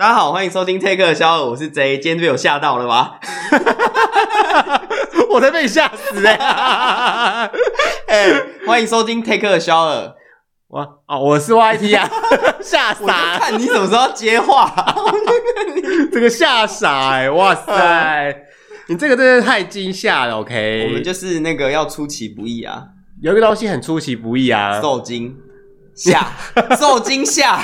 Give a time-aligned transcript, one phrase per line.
[0.00, 3.18] 大家好，欢迎收听 Take 的肖尔，我是 J，今天被我吓到了吧？
[5.28, 7.50] 我才被你吓死哎、欸！
[8.06, 10.14] 哎，欢迎收听 Take 的肖尔，
[10.68, 12.08] 我哦，我是 YT 啊，
[12.62, 13.40] 吓傻！
[13.40, 14.72] 看你什么时候要接话，
[16.12, 17.30] 这个吓傻哎、欸！
[17.30, 18.36] 哇塞，
[18.86, 20.84] 你这个真的太惊吓了，OK？
[20.86, 22.84] 我们就是那个要出其不意啊，
[23.20, 25.36] 有一个东西很出其不意啊，受惊。
[25.98, 26.28] 吓，
[26.78, 27.58] 受惊吓！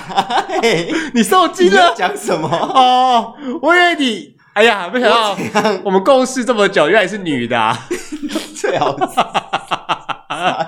[1.14, 1.94] 你受惊了？
[1.94, 2.48] 讲什么？
[2.48, 4.34] 哦，我以为你……
[4.54, 5.36] 哎呀，没想到
[5.84, 7.76] 我们共事这么久，原来是女的、啊，
[8.54, 9.06] 最好是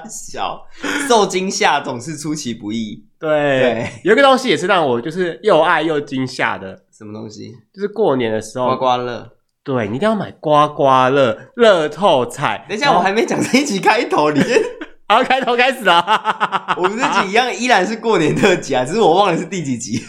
[0.09, 0.61] 小
[1.09, 3.05] 受惊吓总是出其不意。
[3.19, 7.53] 对，对有一个东西也是让我就是又爱又惊吓的，什么东西？
[7.73, 9.29] 就是过年的时候刮刮乐。
[9.63, 12.65] 对，你一定要买刮刮乐、乐透彩。
[12.69, 14.61] 等一下，我还没讲这一集开头，你先。
[15.09, 16.05] 好，开头开始了。
[16.77, 20.05] 我们这集一样依然是过年特辑啊，只是我忘了是第几集。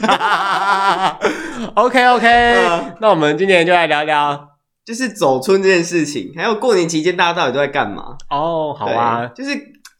[1.76, 4.50] OK OK，、呃、那我们今天就来聊聊，
[4.84, 8.18] 就是走春这件事情，还有过年期间大家到底都在干嘛？
[8.32, 9.52] 哦，好啊，就是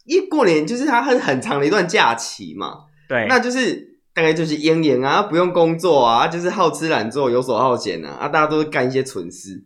[0.04, 9.64] 因为过年就是它很很长的一段假期嘛，对，那就是大概就是炎炎啊，不用工作啊，就是好吃懒做、游手好闲啊，啊，大家都是干一些蠢事。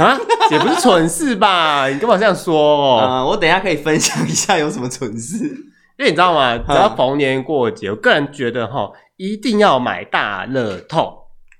[0.00, 0.18] 啊，
[0.50, 1.88] 也不是蠢事吧？
[1.88, 2.98] 你干嘛这样说哦？
[3.00, 5.38] 呃，我等一下可以分享一下有什么蠢事，
[5.96, 6.58] 因为你知道吗？
[6.58, 11.18] 只要逢年过节，我个人觉得哈，一定要买大乐透。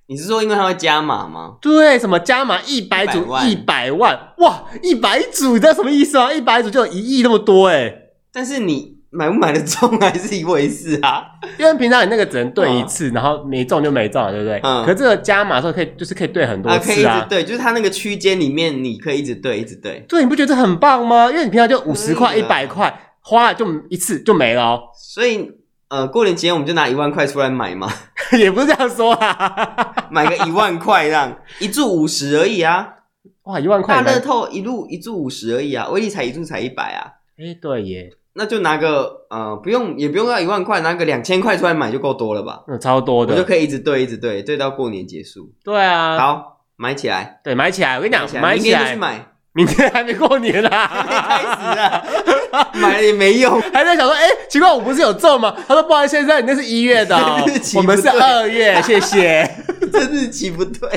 [0.09, 1.57] 你是说因为它会加码吗？
[1.61, 4.33] 对，什么加码一百组一百万？
[4.39, 6.33] 哇，一百组，你知道什么意思吗？
[6.33, 8.11] 一百组就有一亿那么多诶。
[8.33, 8.98] 但是你。
[9.11, 11.25] 买不买得中还是一回事啊？
[11.59, 14.61] 因为平常你那个只能对一次，嗯、然后没中就没中了，对不对？
[14.63, 14.85] 嗯。
[14.85, 16.83] 可是这个加码的时候可以，就是可以对很多次啊。
[16.83, 20.05] 啊可以一直对，就是它那个区间里面，你可以一直对，一直对。
[20.09, 21.31] 对，你不觉得这很棒吗？
[21.31, 24.83] 因为你平常就五十块、一百块，花了就一次就没了哦。
[24.95, 25.51] 所以，
[25.89, 27.91] 呃，过年前我们就拿一万块出来买嘛。
[28.39, 32.87] 也不是这样说啊， 买个一万块这样，一注五十而已啊。
[33.45, 34.03] 哇，一万块！
[34.03, 37.13] 大乐透一路一注五十而已啊，威力才一注才一百啊。
[37.39, 38.11] 哎，对耶。
[38.39, 42.63] 那就拿个呃，不用也不用要一万块，拿个两千块出来买就够多了吧？
[42.69, 45.53] 嗯，超多的，我就可以一直对，一直对，对到过年结束。
[45.65, 47.97] 对啊，好，买起来，对，买起来。
[47.97, 55.53] 我跟你讲，买起来，明天就去买，明天还没过年啦，还 没开始啊，买了也没用，还在想说，哎、欸，奇怪，我不是有中吗？
[55.67, 57.45] 他说，不好意思，现在你那是一月的、 喔，
[57.75, 59.51] 我们是二月，谢谢。
[59.89, 60.89] 这日期不对，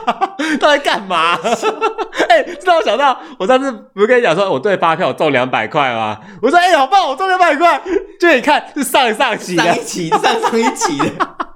[0.60, 1.38] 他在干嘛？
[2.28, 6.18] 哎、欸，这让我想到，我上次不是跟你讲说，我对发票我中两百块吗？
[6.42, 7.80] 我说，哎、欸，好棒，我中两百块。
[8.20, 11.06] 就你看，是上上期的，上一期，上上一期的，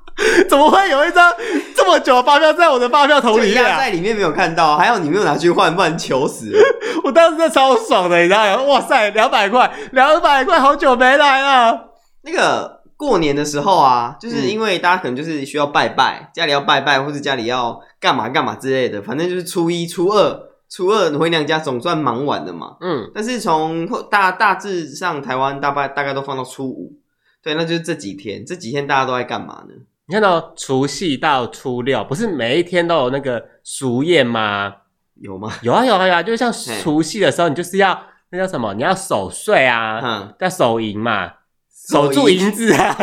[0.48, 1.32] 怎么会有一张
[1.76, 3.78] 这么久的发票在我的发票桶里面啊？
[3.78, 6.52] 在里面没有看到，还好你没有拿去换，不然糗死。
[7.04, 8.62] 我当时真的超爽的，你知道吗？
[8.62, 11.80] 哇塞，两百块，两百块，好久没来了。
[12.22, 12.83] 那个。
[13.04, 22.78] 过年的时候啊，就是因为大家可能就是需要拜拜，嗯、家里要拜拜，或者家里要干嘛干嘛之类的，反正就是初一、初二、初二回娘家总算忙完了嘛。
[22.80, 26.94] 嗯，但是从大大致上台湾大概大概都放到初五，
[27.42, 29.74] 对，那就是这几天，这几天大家都在干嘛呢？
[30.06, 34.72] 你看到除夕到初六，不是每一天都有那个俗宴吗？
[35.20, 35.52] 有吗？
[35.60, 38.72] 有啊有啊有啊，就像除夕的时候，你就是要那叫什么？
[38.72, 41.30] 你要守岁啊，嗯，要守营嘛。
[41.86, 42.96] 守住银子啊，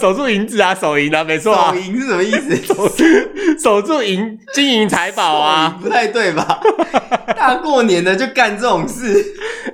[0.00, 1.72] 守住银子啊， 守银啊，没错啊。
[1.72, 2.56] 守银是什么意思？
[2.66, 2.90] 守
[3.62, 6.60] 守住银，金银财宝啊，不太对吧？
[7.36, 9.24] 大过年的就干这种事，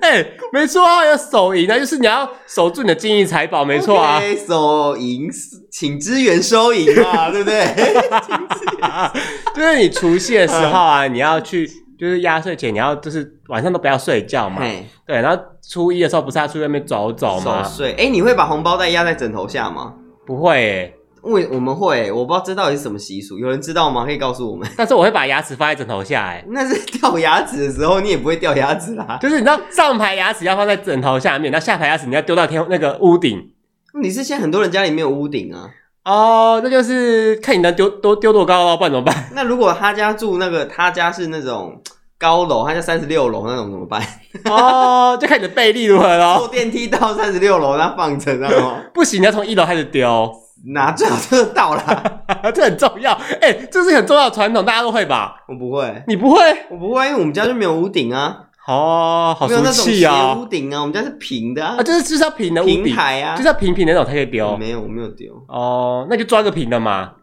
[0.02, 4.20] 哎、欸，没错啊，要守银啊，就是你要守住你的金银财宝，没错啊。
[4.20, 5.30] Okay, 守银，
[5.70, 7.64] 请支援收银嘛，对不对？
[9.56, 11.79] 就是你除夕的时候啊，你要去。
[12.00, 14.62] 就是压岁钱，你要就是晚上都不要睡觉嘛。
[14.62, 17.62] 嘿对，然后初一的时候不是要出去外面走走吗？
[17.62, 17.90] 守岁。
[17.92, 19.92] 哎、欸，你会把红包袋压在枕头下吗？
[20.26, 24.06] 不会、欸，为我们会、欸，我不知道这到底是什么习俗，有人知道吗？
[24.06, 24.66] 可以告诉我们。
[24.78, 29.18] 但是我会把牙齿放在枕头下、欸，哎，那是掉牙齿的时候，你也不会掉牙齿啦。
[29.20, 33.52] 就是你知道上排牙齿要放在枕头下面，那下排牙齿你要丢到天那个屋顶。
[34.00, 35.68] 你是现在很多人家里没有屋顶啊？
[36.04, 39.14] 哦，那就是看你能丢多丢多高，不然怎么办？
[39.34, 41.80] 那如果他家住那个，他家是那种。
[42.20, 43.98] 高楼，他家三十六楼那种怎么办？
[44.44, 46.36] 哦，就看你的背力如何咯。
[46.44, 48.76] 坐电梯到三十六楼，那放着，知道吗？
[48.92, 50.30] 不行，你要从一楼开始丢。
[50.74, 52.22] 那最好就到了，
[52.54, 53.12] 这很重要。
[53.40, 55.36] 哎、欸，这是很重要的传统，大家都会吧？
[55.48, 56.38] 我不会，你不会？
[56.70, 58.36] 我不会，因为我们家就没有屋顶啊。
[58.70, 59.56] 哦，好俗气啊！
[59.56, 64.56] 没有那种斜屋顶啊，我们家是平的啊，啊就是就是要平的屋顶平台啊，就是要平平的那种才可以丢。
[64.56, 65.34] 没有，我没有丢。
[65.48, 67.14] 哦，那就抓个平的嘛。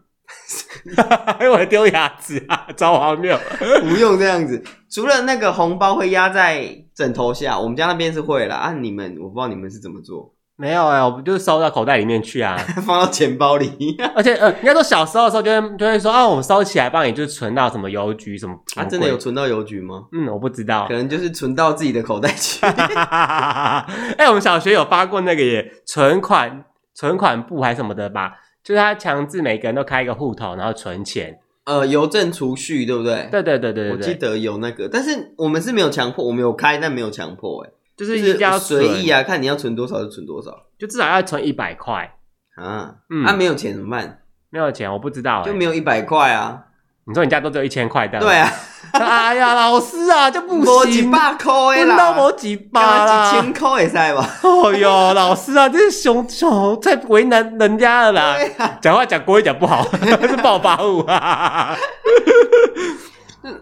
[1.40, 3.38] 因 为我丢牙齿啊，超荒谬！
[3.80, 4.62] 不用这样子。
[4.90, 8.56] 除了那个红包会压在枕头下，我们家那边是会啦。
[8.56, 10.34] 啊，你们我不知道你们是怎么做。
[10.60, 13.96] 没有哎、欸，我不就是收到口袋里面去啊， 放到钱包里。
[14.16, 18.54] 而且呃，应该说小时候的时候就会就会说啊，我们收起来帮你，就是存到什么邮局什么。
[18.74, 20.06] 啊，真的有存到邮局吗？
[20.10, 22.58] 嗯，我不知道，可能就是存到自己的口袋去。
[22.66, 23.84] 哎、
[24.18, 28.32] 欸，我们小学有发过那个耶，存款存款簿还是什么的吧？
[28.64, 31.38] 就是他强制每个人都开一个户头，然后存钱。
[31.66, 33.28] 呃，邮政储蓄对不对？
[33.30, 37.70] 对对对对对，我记得有那个，但是我们是没有强迫，我们有开，但没有强迫，哎。
[37.98, 42.08] 就是一定要随意啊，看你要存多少就存多少，就至少要存一百块
[42.56, 42.94] 啊。
[43.10, 44.20] 嗯，啊，没有钱怎么办？
[44.50, 46.62] 没有钱，我不知道、欸，就没有一百块啊。
[47.06, 48.20] 你说你家都只有一千块的？
[48.20, 48.48] 对啊。
[48.92, 54.24] 哎呀，老师啊，就不行，几百块啦，到没几百啦，几千块也塞吧。
[54.42, 58.36] 哎哟，老师啊，这是熊熊太为难人家了啦。
[58.80, 61.76] 讲、啊、话讲国语讲不好， 是暴发户啊。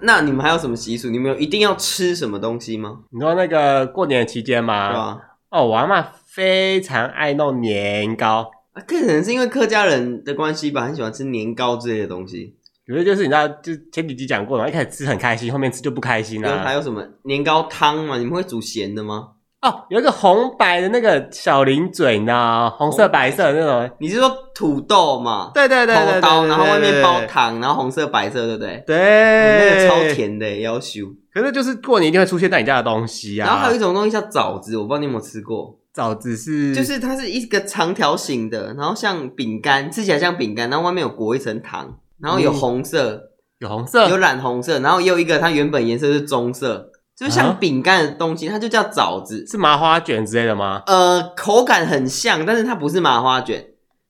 [0.01, 1.11] 那你们还有什么习俗？
[1.11, 3.01] 你们有一定要吃什么东西吗？
[3.11, 4.91] 你说那个过年期间吗？
[4.91, 5.19] 对啊。
[5.51, 12.57] 哦，我阿妈非常爱弄年糕啊，可能是因为客家人的关系吧，很喜欢吃年糕之类的东西。
[12.87, 16.65] 有的就是你知道，就前几集讲过了，一开始吃很开心，后面吃就不开心了、啊。
[16.65, 18.19] 还有什么年糕汤嘛？
[18.19, 19.31] 你们会煮咸的吗？
[19.63, 23.91] 哦，有一个红白的那个小零嘴呢，红色白色的那种。
[23.99, 25.51] 你是说土豆嘛？
[25.55, 28.85] 对对对，对，对，对，然后外面包糖，然后红色白色，对不对？
[28.87, 31.07] 对，那个超甜的，要求。
[31.33, 33.47] 可是就是过年一定会出现在你家的东西啊。
[33.47, 35.79] 然后还有一种东西叫枣子，我不知道你有没有吃过。
[35.93, 43.23] 枣子是，就是它是一个长条形的，然后像饼干，吃起来像饼干，然后外面有裹一层糖，然后有红色，嗯、
[43.61, 46.91] 有红色，有染红色，然后也有一个它原本颜色是棕色。
[47.19, 50.83] 就像饼干的东西，它就叫枣子，是麻花卷之类的吗？
[50.87, 53.65] 呃，口感很像，但是它不是麻花卷，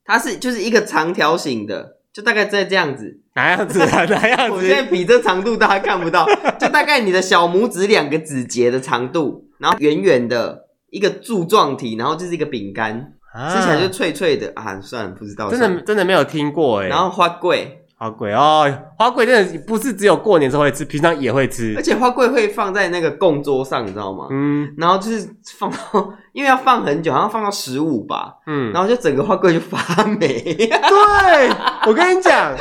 [0.05, 3.21] 它是就是一个长条形的，就大概在这样子。
[3.37, 4.05] 哪样子啊？
[4.11, 4.57] 哪样子？
[4.57, 6.27] 我现在比这长度，大家看不到，
[6.59, 14.81] 就大概你的小拇指两个指节的长度，然后圆圆的一个柱状体，然后就是一个饼干，啊，吃起来就脆脆的啊。
[14.81, 16.89] 算了，不知道，真的真的没有听过哎。
[16.89, 17.85] 然后花桂。
[17.99, 21.73] 花桂哦，花桂真的不是只有过年时候会吃，平常也会吃。
[21.79, 24.27] 而且花桂会放在那个供桌上，你知道吗？
[24.31, 25.27] 嗯，然后就是
[25.59, 28.35] 放到，因为要放很久，好像放到十五吧。
[28.47, 30.19] 嗯，然后就整个花桂就发霉。
[30.59, 31.51] 对，
[31.87, 32.55] 我跟你讲。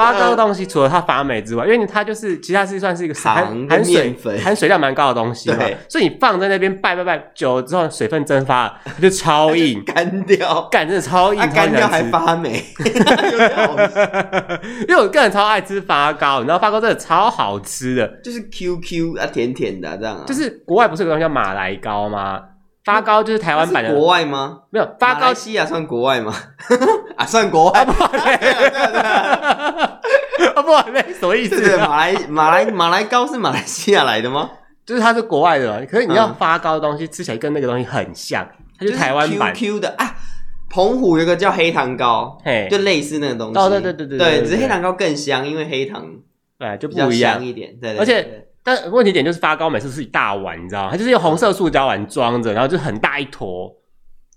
[0.00, 5.58] 发糕的东西除了它发霉之外，因为它就是其他是算是一个含含水含水量蛮高的东西，嘛，
[5.88, 12.64] 所以你放在那边拜拜拜久了之后，水分蒸发了， 它就超硬，干掉，干真的超硬，干掉还发霉。
[14.88, 20.24] 因为我个人超爱吃发糕，你知道发糕真的超好吃的，就是 Q Q 啊，甜甜的这样啊。
[20.26, 22.40] 就是国外不是有个东西叫马来糕吗？
[22.82, 24.60] 发糕就是台湾版的，国外吗？
[24.70, 26.34] 没有，发糕西亚算国外吗？
[27.16, 27.86] 啊，算国外。
[31.18, 31.76] 什么意思？
[31.78, 34.50] 马来马来马来糕是马来西亚来的吗？
[34.86, 40.16] 就是它是国外的，可是你要发糕的东西吃起来跟那个东西很像，它就是台湾版 Q 的啊。
[40.72, 43.58] 澎湖有个叫黑糖糕，嘿，就类似那个东西。
[43.58, 46.06] 哦，对对对对对，只是黑糖糕更香，因为黑糖
[46.58, 47.76] 对就不一样一点。
[47.80, 50.90] 对，而且但问题点就是发糕每次是一大碗，你知道吗？
[50.92, 53.68] 它就是用红色塑胶碗装着，然后就很大一坨。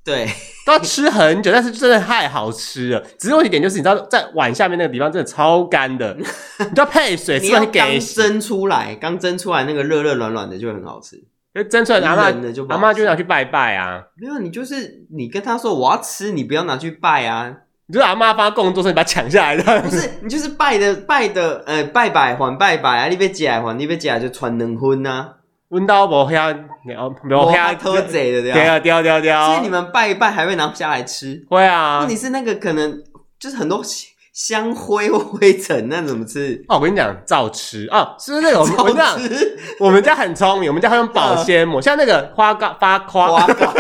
[0.06, 0.28] 对，
[0.66, 3.02] 都要吃很久，但是真的太好吃了。
[3.18, 11.16] 只是问题点就是，你知道，在碗下面那个地方真的超干的，你就要配水，吃 完给蒸出来，刚蒸出来那个热热软软的就很好吃。
[11.56, 14.02] 因为蒸出来，阿嬷阿妈就拿去拜拜啊。
[14.20, 17.56] 没有，你就是你跟他说我要吃，你不要拿去拜啊。
[17.86, 19.82] 你就是阿妈发供桌，所以你把它抢下来的。
[19.82, 23.08] 不是，你就是拜的拜的，呃，拜拜还拜拜啊！
[23.08, 25.30] 你别夹还你别夹就传两分呐。
[25.74, 29.48] 温刀无遐，无遐偷贼的对啊，掉掉掉。
[29.48, 31.44] 所以你们拜一拜还会拿下来吃？
[31.50, 32.00] 会啊。
[32.02, 33.02] 问题是那个可能
[33.40, 33.82] 就是很多
[34.34, 36.64] 香灰或灰尘，那怎么吃？
[36.68, 38.68] 哦，我跟你讲，照吃啊，是不是那种？
[38.78, 39.18] 我跟你讲，
[39.80, 43.74] 我们家很聪明，我们家会用保鲜膜，像那个花糕发花糕。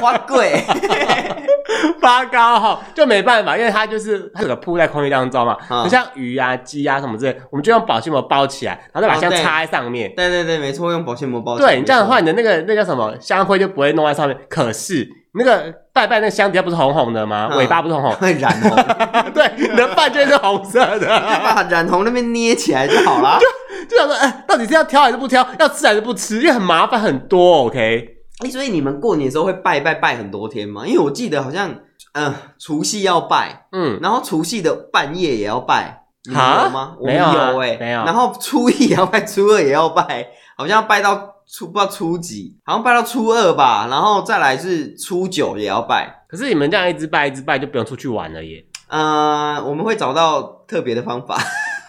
[0.00, 0.62] 花贵
[2.00, 10.12] 发糕哈，就没办法，因为它就是它有个铺在空气当中嘛，就、嗯、像鱼啊、鸡啊什么之类，我们就用保鲜膜包起来，然后再把香插在上面。
[10.14, 11.70] 对对对，没错，用保鲜膜包起来。
[11.70, 14.36] 对，你这样的话，你的那个那叫什么香灰就不会弄在上面。
[14.48, 17.48] 可是那个拜拜那个香底下不是红红的吗？
[17.50, 18.70] 嗯、尾巴不是红红，会 染红。
[19.32, 23.38] 对，你的饭就是红色的，把染红那边捏起来就好了。
[23.40, 23.46] 就
[23.88, 25.46] 就想说，哎、欸，到底是要挑还是不挑？
[25.58, 26.40] 要吃还是不吃？
[26.40, 27.64] 因为很麻烦很多。
[27.66, 28.10] OK。
[28.38, 30.86] 哎，所以你们过年的时候会拜拜拜很多天吗？
[30.86, 31.70] 因为我记得好像，
[32.14, 36.96] 嗯、呃，除夕要拜，嗯，然后除夕的半夜也要拜，有吗？
[37.00, 38.04] 没有、啊，我们有哎、欸，没有。
[38.04, 40.26] 然后初一也要拜，初二也要拜，
[40.56, 46.24] 好像要拜到初不知道初几，好像拜到初二吧，然后再来是初九也要拜。
[46.26, 48.66] 可是你们这样一直拜一直拜，就不用出去玩了耶。
[48.88, 51.38] 嗯、呃，我们会找到特别的方法，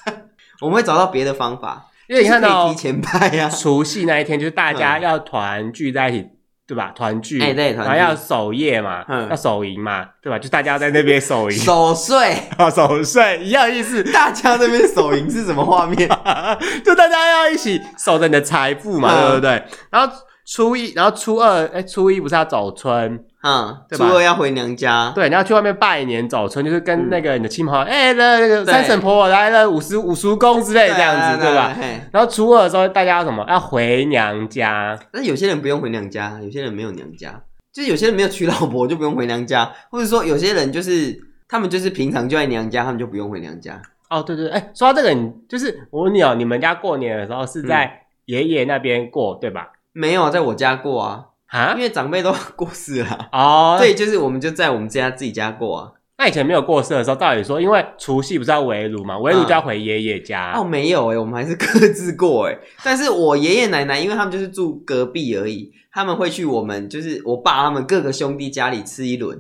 [0.62, 6.30] 我们会找到别的方法，因为你看到提前拜呀，除夕那一天就是大家要团聚在一起。
[6.68, 6.92] 对吧？
[6.96, 10.40] 团聚，哎对，然后要守夜嘛，要守营嘛，对吧？
[10.40, 14.02] 就大家在那边守营， 守岁啊， 守岁一样意思。
[14.12, 16.10] 大家那边守营是什么画面？
[16.84, 19.64] 就大家要一起守着你的财富嘛，对不对？
[19.92, 20.12] 然后
[20.46, 23.20] 初一，然后初二，哎，初一不是要早春？
[23.42, 31.76] 嗯，初二要回娘家，对，你要去外面拜年早春，就是跟那个你的亲朋好友，哎，那那个三婶婆婆来了，五叔五叔公之类这样子，对吧？
[32.12, 33.46] 然后初二的时候，大家要什么？
[33.48, 34.98] 要回娘家。
[35.12, 37.42] 但是有些人不用回娘家，有些人没有娘家，
[37.74, 41.16] 就是有些人没有娶老婆就不用回娘家，或者说有些人就是
[41.48, 43.82] 他们就是平常就在娘家，他们就不用回娘家。
[44.10, 49.68] 哦，对对，哎，说到这个，你就是我问你哦，你们家过年的时候是在爷爷那边过，对吧？
[49.96, 51.26] 没有，在我家过啊。
[51.48, 55.92] 啊，因为长辈都过世了哦， 对，就是我们就在我们家自己家过啊。
[56.18, 60.52] 那以前没有过世的时候，照理说，因为除夕不是要围炉嘛，围炉就要回爷爷家。
[60.54, 62.58] 哦，没有诶，我们还是各自过诶。
[62.84, 69.40] 但是我爷爷奶奶，因为他们就是住隔壁而已，他们会去我们就是我爸他们各个兄弟家里吃一轮。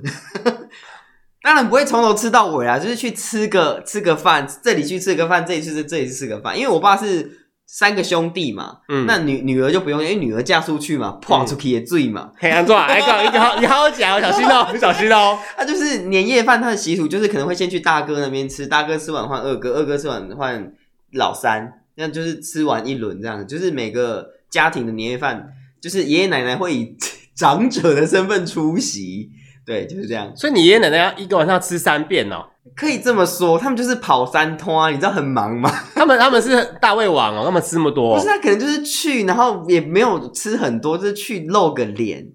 [1.43, 7.41] 当然不会从头吃到尾啊，就是去吃个吃个饭，这里去吃个饭，这里去吃这里去吃个饭，因为我爸是。
[7.77, 12.31] 三个兄弟嘛，嗯，那女女儿就不用，因为女儿嫁出去嘛，泼出去也醉嘛。
[12.37, 12.81] 嘿，安壮？
[12.87, 15.37] 哎，讲你好，你好好讲，小心哦，小心哦。
[15.57, 20.71] 他就是年夜饭，他的习俗就是可能会先去大哥那边吃，大哥吃完换二哥，二哥吃完换
[21.11, 23.45] 老三，那就是吃完一轮这样。
[23.45, 25.49] 就是每个家庭的年夜饭，
[25.81, 26.95] 就是爷爷奶奶会以
[27.35, 29.31] 长者的身份出席，
[29.65, 30.31] 对，就是这样。
[30.35, 32.45] 所以你爷爷奶奶要一个晚上吃三遍哦。
[32.75, 35.71] 可以这么说，他们就是跑三通啊，你知道很忙吗？
[35.95, 38.15] 他们他们是大胃王哦，他们吃那么多。
[38.15, 42.27] 不是，他可能就是去，然后也没有吃很多，就是去露个脸。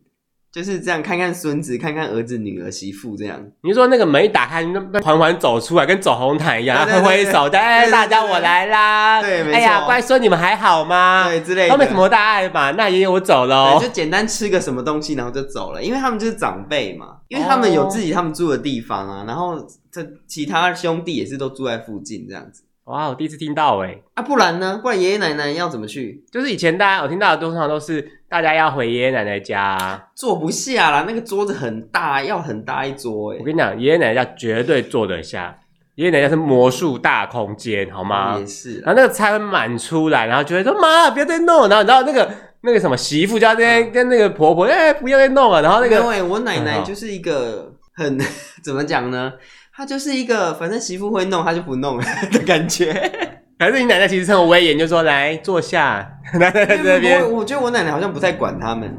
[0.53, 3.41] 就是这样，看看孙子，看看儿子、女儿、媳妇这样。
[3.63, 9.23] 你说那个门一打开，那那缓缓走出来，跟走红毯一样，挥挥手，哎，大家我来啦。
[9.23, 9.57] 对，没错。
[9.57, 11.29] 哎呀，乖孙，你们还好吗？
[11.29, 11.71] 对，之类的。
[11.71, 12.73] 都没什么大碍吧？
[12.73, 13.79] 那爷爷我走了。
[13.79, 15.81] 对，就简单吃个什么东西，然后就走了。
[15.83, 22.65] 因为他们就是长辈嘛，因为他们有自己他们住的地方啊，然后这其他兄弟也是都住在附近这样子。
[22.91, 23.99] 哇，我第一次听到哎。
[24.15, 24.81] 啊，不然呢？
[24.83, 26.25] 不然爷爷奶奶要怎么去？
[26.31, 28.21] 就是以前大家我听到的通常都是。
[28.31, 33.39] 大家要回爷爷奶奶家，坐不下啦，那个桌子很大，要很大一桌哎。
[33.41, 35.59] 我跟你讲，爷爷奶奶家绝对坐得下。
[35.97, 38.39] 爷爷奶奶家是魔术大空间，好吗？
[38.39, 38.79] 也是。
[38.83, 41.69] 然后那个菜会满出来，然后就会说妈，不要再弄。
[41.69, 42.31] 然后你知道那个
[42.61, 45.61] 那个什么媳妇家这边跟那个婆婆，哎，不要再弄了。
[45.61, 48.19] 然后那个，因为我奶奶就是一个很
[48.63, 49.33] 怎么讲呢？
[49.73, 52.93] 他就是一个反正媳妇会弄，他就不弄的感觉。
[53.59, 56.07] 还是你奶奶其实很有威严，就说来坐下，
[56.39, 57.21] 奶奶在这边。
[57.23, 58.91] 我我觉得我奶奶好像不太管他们，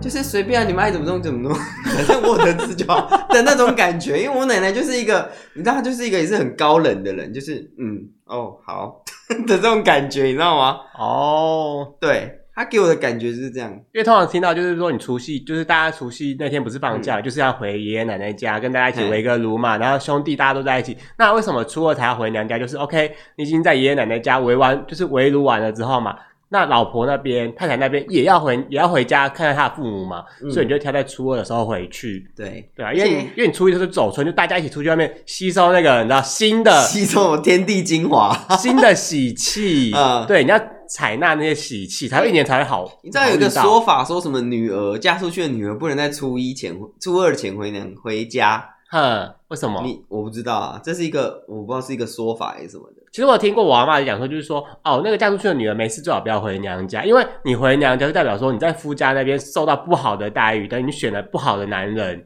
[0.00, 4.20] 就是随便你们爱怎么弄怎么弄，反正我的字就好的那种感觉。
[4.20, 9.02] 因为我奶奶就是一个，你知道，她就是一个也是很高冷的人，就是嗯哦好
[9.46, 10.78] 的这种感觉，你知道吗？
[10.98, 12.38] 哦，对。
[12.54, 20.96] 他给我的感觉就是这样，因为通常听到就是说你除夕，就是大家除夕那天不是放假，嗯、就是要回爷爷奶奶家跟大家一起围个炉嘛，然后兄弟大家都在一起。
[21.16, 22.58] 那为什么初二才要回娘家？
[22.58, 26.14] 就是 OK，你已经在爷爷奶奶家围完，就是围炉完了之后嘛。
[26.52, 32.30] 那老婆那边、太太那边也要回，也要回家看看他的父母嘛，嗯、所以你就挑在初二的时候回去。
[32.36, 40.24] 对对啊，因为你因为你初一就是走春，就大家一起出去外面吸收那个你知道新的吸收天地精华，新的喜气啊。
[40.24, 42.86] 嗯、对，你要采纳那些喜气，才会一年才会好。
[43.02, 48.62] 你知道有一个说法，说什么女儿嫁出去的女儿不能在初一前、初二前回娘回家。
[48.92, 49.80] 哼，为什么？
[49.82, 53.02] 你我不知道啊，这是一个我不知道是一个说法还是什么的。
[53.10, 62.22] 其实我听过我阿妈讲说，就是说哦，那个嫁出去的女儿没事最好不要回娘家，因为你回娘家就代表说你在夫家那边受到不好的待遇，等于你选了不好的男人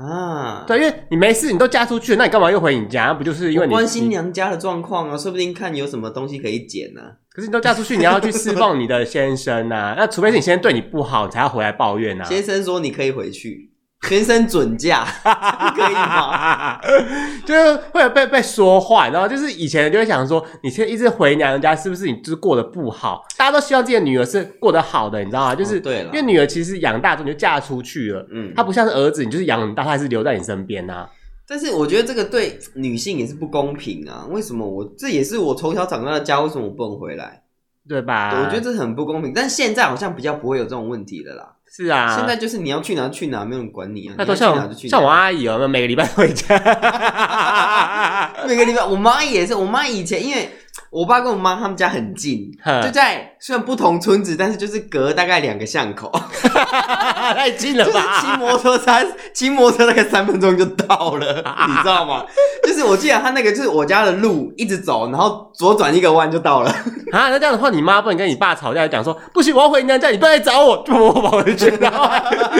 [0.00, 0.64] 啊。
[0.66, 3.08] 对，因为你没事，你都嫁出去了，那你干嘛又回你家？
[3.08, 5.18] 那不就是因为你关心娘家的状况啊？
[5.18, 7.12] 说不定看有什么东西可以捡呢、啊。
[7.30, 9.94] 可是你都嫁出去，你要去侍奉你的先生啊。
[9.98, 12.24] 那除非是你先生对你不好，你才要回来抱怨啊。
[12.24, 13.75] 先生说你可以回去。
[14.08, 15.04] 先生准嫁，
[15.74, 16.78] 可以吗？
[17.44, 23.24] 就是会有被被说坏，然后就是以前就会想说，你现在一直回娘家，是不是你就是过得不好？
[23.36, 25.54] 大家都希望自己的女儿是过得好的，你知道吗？
[25.54, 31.08] 就是对了，因为女儿其实养大之后你就嫁出去了，嗯，她不像是儿子，你就是养很大，她还是留在你身边啊。
[31.48, 34.26] 但是我觉得这个对女性也是不公平啊！
[34.30, 37.42] 为什么我这也是我从小长大的家，为什么我不能回来？
[37.88, 38.42] 对吧？
[38.42, 39.32] 我觉得这很不公平。
[39.32, 41.52] 但现在好像比较不会有这种问题了啦。
[41.76, 44.14] 是啊，现在就是你要去哪去哪，没有人管你啊。
[44.16, 46.56] 那都像像我阿姨哦，每个礼拜回家，
[48.48, 48.82] 每个礼拜。
[48.82, 50.48] 我妈也是，我妈以前因为
[50.96, 52.50] 我爸跟我妈他们家很近，
[52.82, 56.10] 就在虽然不同村子，但是就是隔大概两个巷口，
[57.36, 58.18] 太近了吧？
[58.18, 61.34] 骑摩托车，骑摩托车大概三分钟就到了，
[61.68, 62.24] 你知道吗？
[62.64, 66.70] 就是我记得他那个就是我家的路，一直走，然后左转一个弯就到了。
[67.12, 72.08] 啊，那这样的话，你妈不能跟你爸吵架，讲说不行，我要回娘家，你不要来找我，就 我跑回去，然后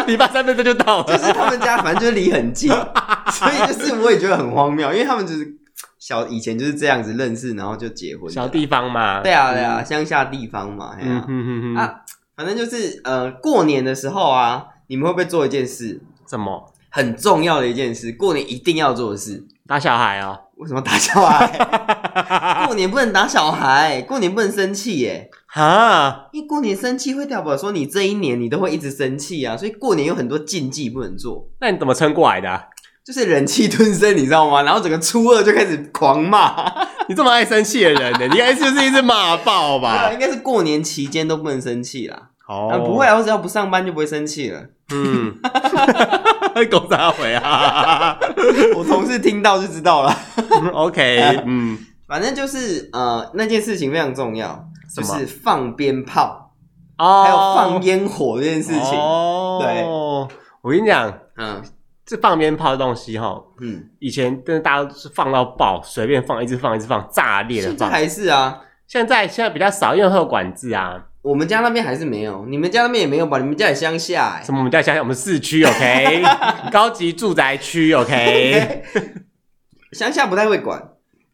[0.06, 1.04] 你爸三分钟就到了。
[1.04, 5.56] 就是他们家反正就是离很近，所以就是我也觉得很荒谬，因为他们就是。
[6.06, 8.30] 小以前就是这样子认识，然后就结婚。
[8.30, 11.96] 小地方嘛，对啊对啊，乡下地方嘛，嗯哼哼哼啊，
[12.36, 16.00] 反正就是呃，过年的时候啊，你们会不会做一件事？
[16.30, 16.72] 什么？
[16.90, 20.38] 很重要的一件事，过年一定要做的事，打小孩啊？
[20.58, 21.44] 为什么打小孩？
[22.66, 25.28] 过年不能打小孩，过年不能生气耶。
[25.48, 31.48] 哈，因为过年生气会代表说你这一年你都会一直生气啊，所以过年有很多禁忌不能做。
[31.60, 32.62] 那你怎么撑过来的啊？
[33.06, 34.62] 就是忍气吞声，你知道吗？
[34.62, 36.52] 然后整个初二就开始狂骂。
[37.08, 38.26] 你这么爱生气的人呢？
[38.26, 40.10] 你应该就是一直骂爆吧？
[40.12, 42.30] 应该是过年期间都不能生气啦。
[42.48, 44.60] 哦、啊，不会啊，我只要不上班就不会生气了。
[44.92, 45.32] 嗯，
[46.68, 48.18] 狗杂回啊？
[48.76, 50.16] 我同事听到就知道了。
[50.72, 54.64] OK，嗯，反正就是呃，那件事情非常重要，
[54.96, 56.52] 就是放鞭炮
[56.98, 58.98] 哦，还有放烟火这件事情。
[58.98, 59.84] 哦，对，
[60.62, 61.62] 我跟你讲，嗯。
[62.06, 67.76] 这放鞭炮的东西哈，嗯，以前真的大家都是放到爆，随便放，一直放，一直放，炸裂的放。
[67.76, 71.06] 现在还是啊，现在现在比较少，因为会有管制啊。
[71.22, 73.38] 我们家那边还是没有，你们家那边也没有吧？
[73.38, 74.40] 你们家在乡下？
[74.44, 74.58] 什么？
[74.58, 75.00] 我们家乡下？
[75.00, 76.22] 我们市区，OK，
[76.70, 78.84] 高级住宅区，OK。
[79.90, 80.80] 乡下不太会管，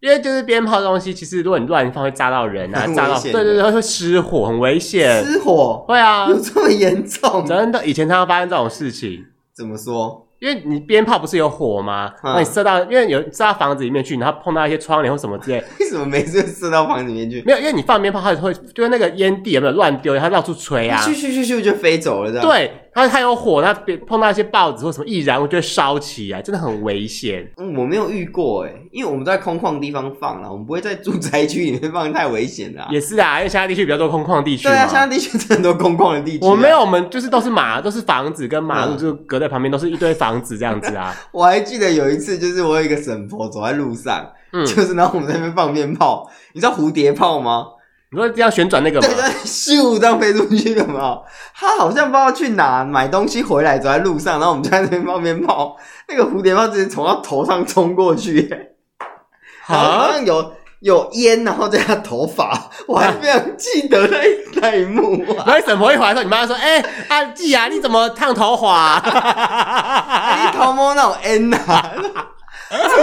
[0.00, 5.22] 因为就是鞭炮的东西，其实如果你乱放，会炸到人啊，炸到，对对对，会失火，很危险。
[5.22, 5.84] 失火？
[5.86, 7.44] 会啊， 有这么严重？
[7.44, 9.26] 真的，以前常常发生这种事情。
[9.54, 10.26] 怎么说？
[10.42, 12.12] 因为你鞭炮不是有火吗？
[12.24, 15.62] 那、嗯、你射到，因为有射到房子里面去，然后碰到一些窗帘或什么之类。
[15.78, 17.40] 为什么每次射到房子里面去？
[17.46, 22.44] 没有，因为你放鞭炮，它会就是那个烟蒂有没有乱丢，它到处吹啊，咻咻咻咻就飞走了，这样。
[22.44, 22.81] 对。
[22.94, 27.50] 它它有火，它别碰到一些报纸或什么易燃，我就会烧起来，真的很危险。
[27.56, 32.86] 嗯，我没有遇过哎，因为我们都在空旷地方放啦，我们不会在住宅区里面放，太危险了。
[32.90, 34.64] 也是啊，因为乡下地区比较多空旷地区。
[34.64, 36.46] 对啊，乡下地区很多空旷的地区。
[36.46, 41.14] 我没有，我们就是都是马，都是房子跟马路，就隔在旁边，都是一堆房子这样子啊。
[41.32, 47.66] 我还记得有一次，就是我有一个婶婆走在路上，嗯，就是然后我们在那边放鞭炮，你知道蝴蝶炮吗？
[48.12, 49.08] 你说这样旋转那个吗？
[49.44, 51.20] 咻这样飞出去的嘛？
[51.54, 55.76] 他好像不知道去哪买东西回来，走在路上，然后我们就在那边放鞭炮，
[56.08, 58.54] 那个蝴蝶炮直接从他头上冲过去，
[59.64, 65.24] 好像有有烟，然后在他头发，我还非常记得那一那一幕。
[65.46, 70.36] 然后婶婆一回来说：“你妈说，哎、欸，阿季啊，你怎么烫头发、啊？
[70.52, 71.58] 你头摸那种烟呐？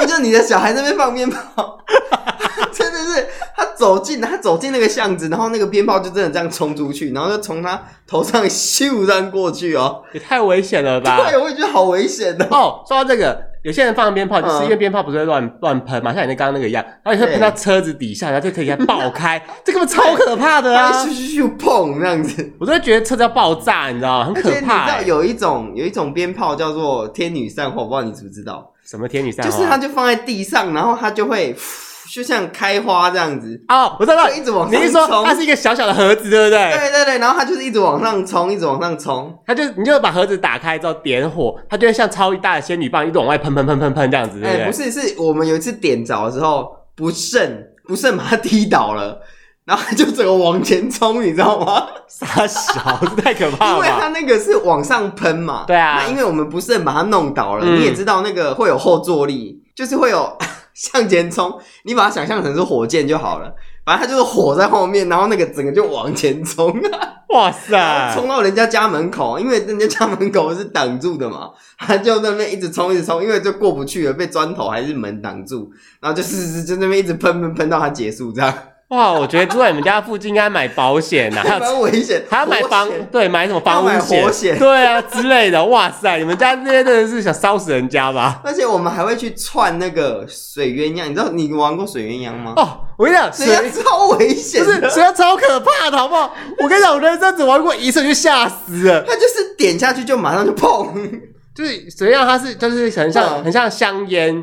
[0.08, 1.78] 就你的小孩在那边放鞭炮？”
[2.72, 11.18] 真的是他走进，他走进那个巷子，然后那个鞭炮就真的这样冲出去，然后就从他头上咻上过去哦，也太危险了吧！
[11.18, 12.84] 对，我也觉得好危险的哦。
[12.88, 20.92] 说到这个，有些人放鞭炮，就是因为鞭炮不是会乱乱喷嘛，像你那刚刚那个一样，然后你会喷到车子底下，然后就可以爆开， 这个超可怕的啊！
[21.04, 24.26] 咻咻咻砰，这样子，我都会觉得车子要爆炸，你知道吗？
[24.26, 24.86] 很可怕。
[24.86, 28.72] 你知道有一种有一种鞭炮叫做天女散花，我不知道你知不知道？
[28.90, 29.52] 什么天女散花？
[29.52, 31.56] 就是它就放在地上，然后它就会。
[32.12, 34.82] 就像开花这样子哦，我知道，一直往上。
[34.82, 36.72] 你是说它是一个小小的盒子，对不对？
[36.72, 39.32] 对对对，然后它就是一直往上冲，一直往上冲。
[39.46, 44.64] 它就你就把盒子打开之后点火，它就会像超大的仙女棒，一直往外喷喷喷喷喷这样子，对不对？
[44.64, 49.22] 欸、不是，是我们有一次点着的时候不慎不慎把它踢倒了，
[49.70, 51.86] 然后它就整个往前冲，你知道吗？
[52.10, 53.76] 傻小，这太可怕了。
[53.76, 56.02] 因为它那个是往上喷嘛，对啊。
[56.02, 60.36] 那因为我们不慎把它弄倒了，嗯、你也知道那个会有后坐力，就是会有。
[60.72, 63.54] 向前冲，你把它想象成是火箭就好了。
[63.84, 67.00] 反正它就是火在后面，然后那个整个就往前冲啊。
[67.30, 68.14] 哇塞！
[68.16, 78.54] 冲到人家家门口，因为人家家门口是挡住的嘛，他就在那边一直冲，一直冲，因为就过不去了，被砖头还是门挡住，然后就是就那边一直喷喷喷到它结束这样。
[78.90, 85.64] 哇，我觉得住在你们家附近应该买保险呐， 还有危险，还要买房，险对，买什么房屋险，对啊之类的。
[85.66, 88.42] 哇塞，你们家这些真的是想烧死人家吧？
[88.44, 92.54] 而且我们还会去串那个水鸳鸯，你知道你玩过水鸳鸯吗？
[92.58, 96.34] 哦，我跟你讲，水鸳超危险，不是水鸳超可怕的，好不好？
[96.60, 100.88] 我跟你讲，我人生只玩过一次就吓死了，它就是点下去就马上就砰。
[101.60, 104.34] 就是实际上它是就是很像很像香烟，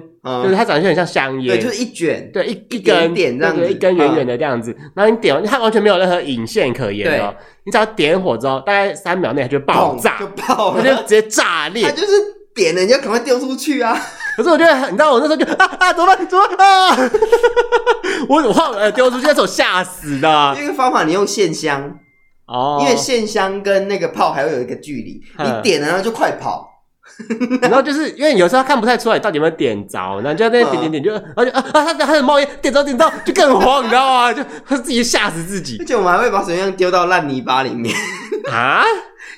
[0.43, 4.77] 就是它长得就很像香烟，对，就是一卷，对，一一根点这样子，一根圆圆的这样子。
[4.95, 7.35] 然后你点完，它完全没有任何引线可言哦。
[7.65, 11.85] 你只要点火之后，大概三秒内它就爆炸，就爆了，它就直接炸裂。
[11.85, 12.13] 它就是
[12.55, 13.99] 点了，你就赶快丢出去啊！
[14.37, 16.29] 可是我觉得，你知道我那时候就啊啊，怎么办？
[16.29, 17.11] 怎么办啊？
[18.29, 20.55] 我我怕呃丢出去，那时候吓死的。
[20.61, 21.99] 一个方法，你用线香
[22.47, 26.76] 哦，因为线香跟那个炮还会有一个距离，你点了然后就快跑。
[27.63, 34.33] 然后就是因为有时候看不太出来到底有没有点着，然后就在那边点点点，就而且啊啊，他他很冒烟，点着点着就更慌，你知道吗？
[34.33, 35.77] 就他自己吓死自己。
[35.81, 37.95] 而且我们还会把水烟丢到烂泥巴里面
[38.53, 38.83] 啊，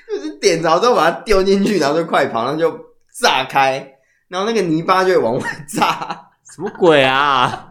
[0.09, 2.71] 就是点着之后把它丢进去，然后就快跑，然后就
[3.21, 3.93] 炸开，
[4.29, 6.23] 然后那个泥巴就会往外炸。
[6.55, 7.67] 什么鬼啊？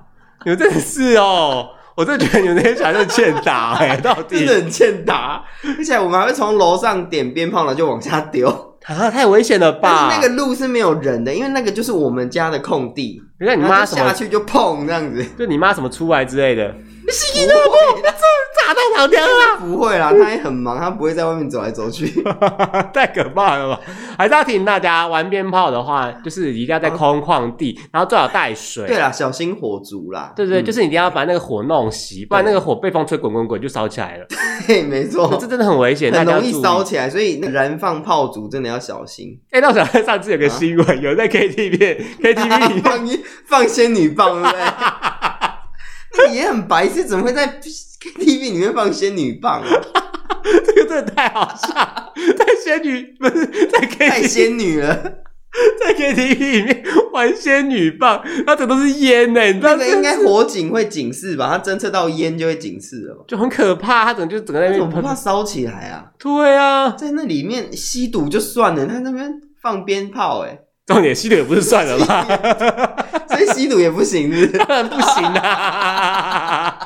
[0.45, 1.71] 你们真的是哦！
[1.95, 5.43] 我真的觉得你们那些小孩真欠打哎、欸，到底真的很欠打。
[5.77, 8.66] 而且我们还会从楼上点鞭炮了，就往下丢。
[8.87, 10.07] 啊，太危险了吧！
[10.09, 13.21] 但是那个路是没有人的，因为那个就是我们家的空地。
[13.39, 16.73] 你看你妈下去就碰这样子，就你妈什么出来之类的。
[17.09, 18.09] 吸那不，这
[18.67, 19.55] 炸弹好强啊！
[19.59, 22.21] 不会啦，他也很忙，他不会在外面走来走去，
[22.93, 23.79] 太可怕了吧？
[24.17, 28.85] 还是要提醒大家，玩鞭炮的话，就是一定要在空旷地，然后最好带水。
[28.87, 30.33] 对啦，小心火烛啦。
[30.35, 34.25] 对对，就是你一定要把那个火弄熄，不然那个火被风吹滚滚滚就烧起来了。
[34.67, 39.39] 对， 没错，这真的很危险，很容易烧起来，所以燃放炮竹真的要小心。
[39.51, 43.07] 哎，那我想 上次有个新闻，有在 KTV KTV 放
[43.45, 44.61] 放仙女棒，对不对？
[46.27, 49.67] 也很白痴，怎么会在 KTV 里面放仙女棒啊？
[50.65, 54.95] 这个真的太好笑，在仙女不是在 KTV 太仙女了，
[55.79, 61.57] 在 KTV 里面玩仙女棒，它这都是烟呢，你知道那个应该火警会警示吧？
[61.57, 64.05] 它侦测到烟就会警示了，就很可怕。
[64.05, 66.11] 它怎么就整个在那边不怕烧起来啊？
[66.19, 72.25] 对啊，在那里面吸毒就算了，他那边放鞭炮，哎，重点吸毒也不是算了吧？
[73.29, 74.65] 所以吸毒也不行，是不是？
[74.65, 76.79] 当 然不行啊！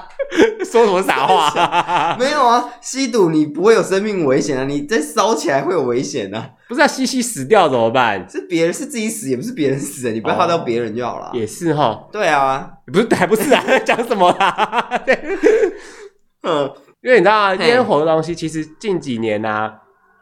[0.65, 2.15] 说什么傻话？
[2.19, 6.49] 没有啊，吸毒你不会有生命危险啊，你再烧起来会有危险啊！
[6.67, 8.25] 不是啊吸吸死掉怎么办？
[8.27, 11.29] 是别人是自己死，也不是别人死，你不要害到别人就好了。
[11.33, 13.63] 也是哈，对啊，不是还不是啊？
[13.67, 14.89] 在讲什么啦？
[16.41, 16.71] 嗯，
[17.03, 19.75] 因为你知道啊，烟火的东西其实近几年啊。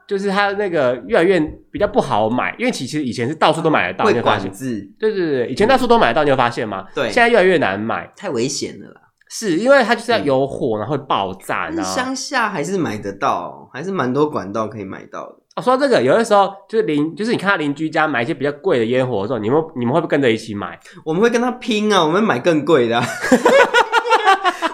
[0.10, 1.40] 就是它那个越来越
[1.72, 4.92] 比较不好买，因为其实以前是到处都买得到，会管制。
[5.00, 6.84] 对对对，以前到处都买得到，你有发现吗？
[6.96, 9.02] 对，现在越来越难买，太危险了啦。
[9.30, 11.70] 是因为它就是要有火，然后会爆炸。
[11.84, 15.36] 乡下还是买得到，还是蛮多管道可以买到的。
[15.56, 20.80] 哦，说到这个，有的时候就是邻，就是你看他邻居家买一些比较贵的烟火的时候，你们你们会不会跟着一起买？
[21.06, 23.06] 我们会跟他拼啊，我们买更贵的啊。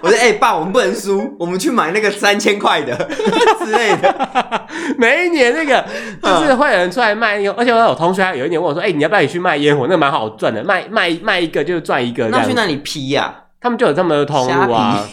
[0.02, 2.96] 我说：“哎、欸，爸，我们不能输，我们去买那个三千块的
[3.64, 4.68] 之类的。
[4.98, 5.86] 每一年那个
[6.22, 9.86] 就是会有人出来卖，而且我有同学有一年问我说：‘哎、欸，你要不要也去卖烟火？
[9.86, 13.44] 那个蛮好赚的，卖卖卖一个就赚一个。’那去那里批呀、啊？
[13.62, 15.04] 他们就有这么多通路啊。”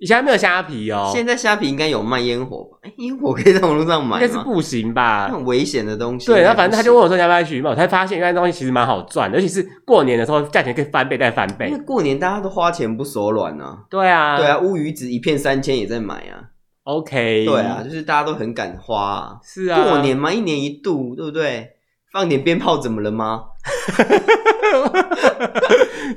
[0.00, 2.78] 以前还没有虾皮哦，现在虾皮应该有卖烟火吧？
[2.80, 4.22] 哎，烟火可以在网络上买吗？
[4.22, 5.28] 应该是不行吧？
[5.28, 6.24] 很危险的东西。
[6.26, 11.66] 对，然后反正他就问我说要不要去，我才发现原来东西其实蛮好赚的，尤其是过年的时候，价钱可以翻倍再翻倍。
[11.66, 13.80] 因为过年大家都花钱不手软啊。
[13.90, 16.48] 对啊，对啊，乌鱼子一片三千也在买啊。
[16.84, 19.36] OK，对啊，就是大家都很敢花啊。
[19.44, 21.72] 是啊，过年嘛，一年一度，对不对？
[22.10, 23.42] 放点鞭炮怎么了吗？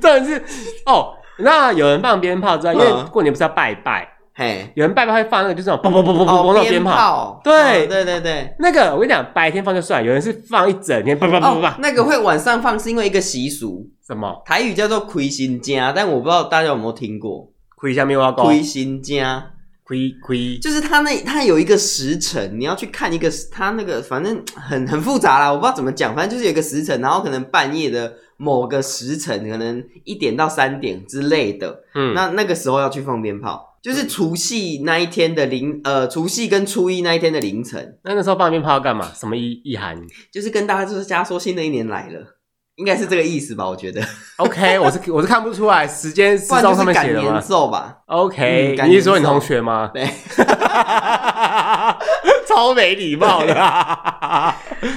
[0.00, 0.42] 点是
[0.86, 1.12] 哦。
[1.38, 7.86] 那有人放鞭炮之外，因为过年不是要拜拜，嘿，有人拜拜会放那个就是那种砰砰砰砰砰那种鞭炮，对。
[7.86, 14.42] 对对对，那个我跟你讲，白天放就算，有人是放一整天，砰砰砰砰，那个会晚上放是因为一个习俗，什么？
[14.46, 19.44] 台语叫做亏心家，但我不知道大家有没有听过，亏下面我要亏心家，
[19.84, 28.12] 亏亏，就是他那他有一个时辰，你要去看一个他那个，反正很很复杂啦，我不知道怎么讲，反正就是有一个时辰，然后可能半夜的。
[28.36, 37.98] 某个时辰，可能一点到三点之类的，嗯，那那个时候要去放鞭炮，就是除夕那一天的凌，呃，除夕跟初一那一天的凌晨。
[38.02, 39.10] 那那时候放鞭炮要干嘛？
[39.14, 40.00] 什么意意涵？
[40.32, 42.36] 就是跟大家就是家说新的一年来了，
[42.76, 43.66] 应该是这个意思吧？
[43.66, 44.02] 我觉得。
[44.38, 47.30] OK，我是我是看不出来时间 时钟上面写的吗？
[47.30, 47.98] 年奏吧。
[48.06, 49.90] OK，嗯，你是说你同学吗？
[49.92, 50.08] 对。
[52.46, 53.54] 超没礼貌的，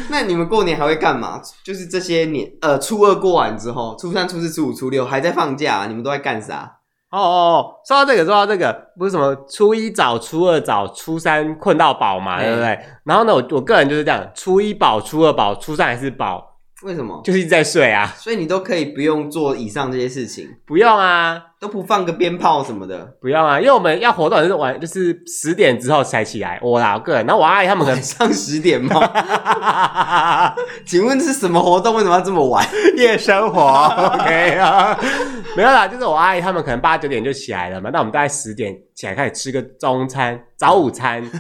[0.10, 1.42] 那你们过年还会干嘛？
[1.64, 6.78] 就是这些年，呃，初二过完之后，初三、初四、初五、初六还在放假，啊，你们都在干啥？
[7.10, 12.80] 哦哦哦，说到这个，说到这个，不是什么初一早、初二早、初三困到饱嘛，对不对？
[13.06, 16.47] 然后呢，我我个人就是这样，初一饱，初二饱，初三还是饱。
[16.84, 17.22] 为什么？
[17.24, 18.14] 就是一直在睡啊。
[18.18, 21.42] 所以你都可以不用做以上这些事情，不用啊。
[21.60, 23.14] 都不放个鞭炮什么的？
[23.20, 26.60] 不要啊，因为我们要活动是晚，就是十点之后才起来。
[26.62, 28.94] 我啦，我个人，然后我阿姨他们可能上十点吗？
[30.86, 31.96] 请问是什么活动？
[31.96, 32.64] 为什么要这么晚？
[32.96, 34.96] 夜生活？OK 啊，
[35.56, 37.90] 没有啦，就是我阿姨他们可能八九点就起来了嘛。
[37.92, 41.24] 那我们大概十点起来开始吃个中餐、早午餐，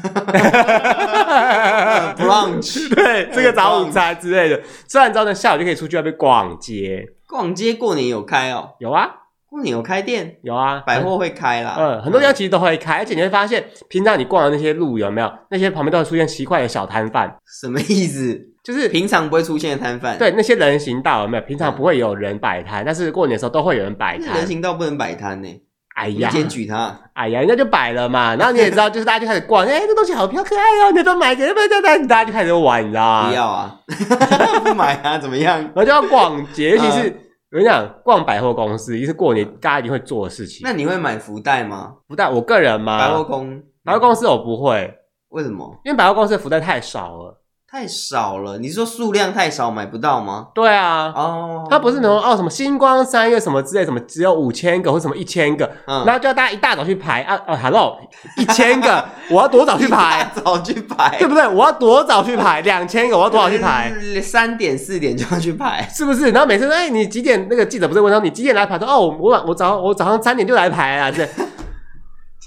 [2.17, 4.59] brunch， 对，这个早午餐之类的。
[4.87, 7.05] 吃完之后呢，下午就可以出去外面逛街。
[7.27, 8.71] 逛街过年有开哦？
[8.79, 9.07] 有啊。
[9.49, 11.75] 过年有开店，有啊，百货会开啦。
[11.79, 17.33] 嗯，很多地方其实都会开，而且你会发现，平常你逛的那些路有没有，那些旁边都会出现奇怪的小摊贩。
[17.45, 18.39] 什么意思？
[18.63, 20.17] 就是平常不会出现的摊贩。
[20.17, 21.43] 对，那些人行道有没有？
[21.43, 24.35] 平常不会有人摆摊，但是过年的时候都会有人摆摊。
[24.35, 25.47] 人行道不能摆摊呢？
[25.95, 26.95] 哎呀，检举他！
[27.13, 28.35] 哎呀，人家就摆了嘛。
[28.35, 33.29] 然后你也知道，就是大家就开始逛， 哎，这东西好漂亮可爱哦，你都买给，不要再，大家就开始玩，你知道吗？
[33.29, 33.79] 不要啊，
[34.63, 35.57] 不买啊，怎么样？
[35.57, 37.21] 然后就要逛街，尤 其是。
[37.49, 40.61] 我跟你讲，逛百货公司也是过年大家一定会做的事情。
[40.63, 41.95] 那你会买福袋吗？
[42.07, 42.97] 福袋，我个人吗？
[42.99, 44.93] 百货公百货公司我不会，
[45.29, 45.79] 为什么？
[45.85, 47.41] 因为百货公司的福袋太少了。
[47.77, 50.47] 太少了，你说数量太少买不到吗？
[50.55, 57.99] 对啊，哦，它不是那种哦什么星光三月什么之类，什么只有五千个或什么一千个，嗯，然后就要大家一大早去排啊哦，Hello，
[58.37, 60.27] 一千个， 我要多早去排？
[60.43, 61.47] 早去排，对不对？
[61.47, 62.61] 我要多早去排？
[62.61, 63.93] 两千个，我要多早去排？
[64.23, 66.31] 三点四点就要去排，是不是？
[66.31, 67.45] 然后每次说，哎，你几点？
[67.47, 68.79] 那个记者不是问说你几点来排？
[68.79, 71.29] 说哦，我晚我早我早上三点就来排啊，这。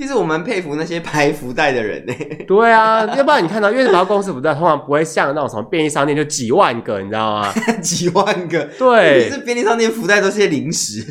[0.00, 2.14] 其实我蛮佩服那些排福袋的人呢。
[2.48, 7.52] 对啊，要不然你看到，因为百货公司福袋通常不会像那种什么便利商店就几万个，你知道吗？
[7.82, 8.64] 几万个。
[8.78, 11.04] 对，是便利商店福袋都是些零食，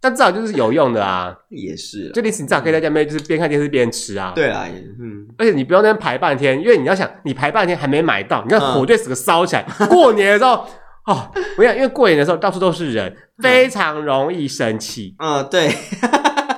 [0.00, 1.36] 但至少就是有用的啊。
[1.50, 4.32] 也是，就零食你至少可以在家里面就是边看电视边吃啊。
[4.34, 4.66] 对啊，
[4.98, 5.26] 嗯。
[5.36, 9.66] 而且你不用在那边排半天，因为你要想，你排半天还没买到，你看火就死个烧起来。
[9.80, 10.66] 嗯、过年的时候，
[11.04, 15.14] 哦，我想，因为过年的时候到处都是人，非常容易生气。
[15.18, 15.70] 嗯，对。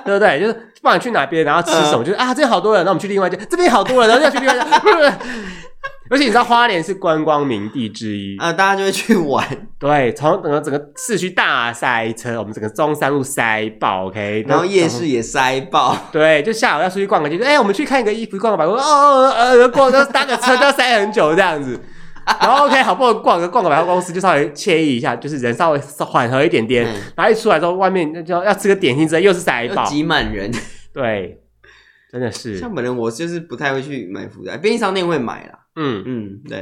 [0.07, 0.39] 对不对？
[0.39, 5.19] 就是不管去哪边，然后吃什么，就是啊，这边好多人，那我们去另外一间，这边好多人，然后要去另外一家。
[6.09, 9.45] 而且你知道花莲是观光名地之一啊，大家就会去玩。
[9.77, 15.97] 对，从整个整个市区大塞车，我们整个中山路塞爆，OK，然后夜市也塞爆。
[16.13, 21.77] 对，就下午要出去逛个街，哎，我们去看一个衣服，逛个百货，哦哦呃，逛个搭个车都要塞很久这样子。
[22.41, 26.85] 然后 OK，好不容易逛个逛个百货公司，就稍微惬意一下，就是人稍微缓和一点点。
[26.85, 30.51] 嗯、然后一出来之后，外面那就要吃个点心之类，又是塞爆，挤满人。
[30.93, 31.41] 对，
[32.11, 32.57] 真的是。
[32.57, 35.59] 像本人我就是不太会去买福袋，便利商店会买啦。
[35.77, 36.57] 嗯嗯，对，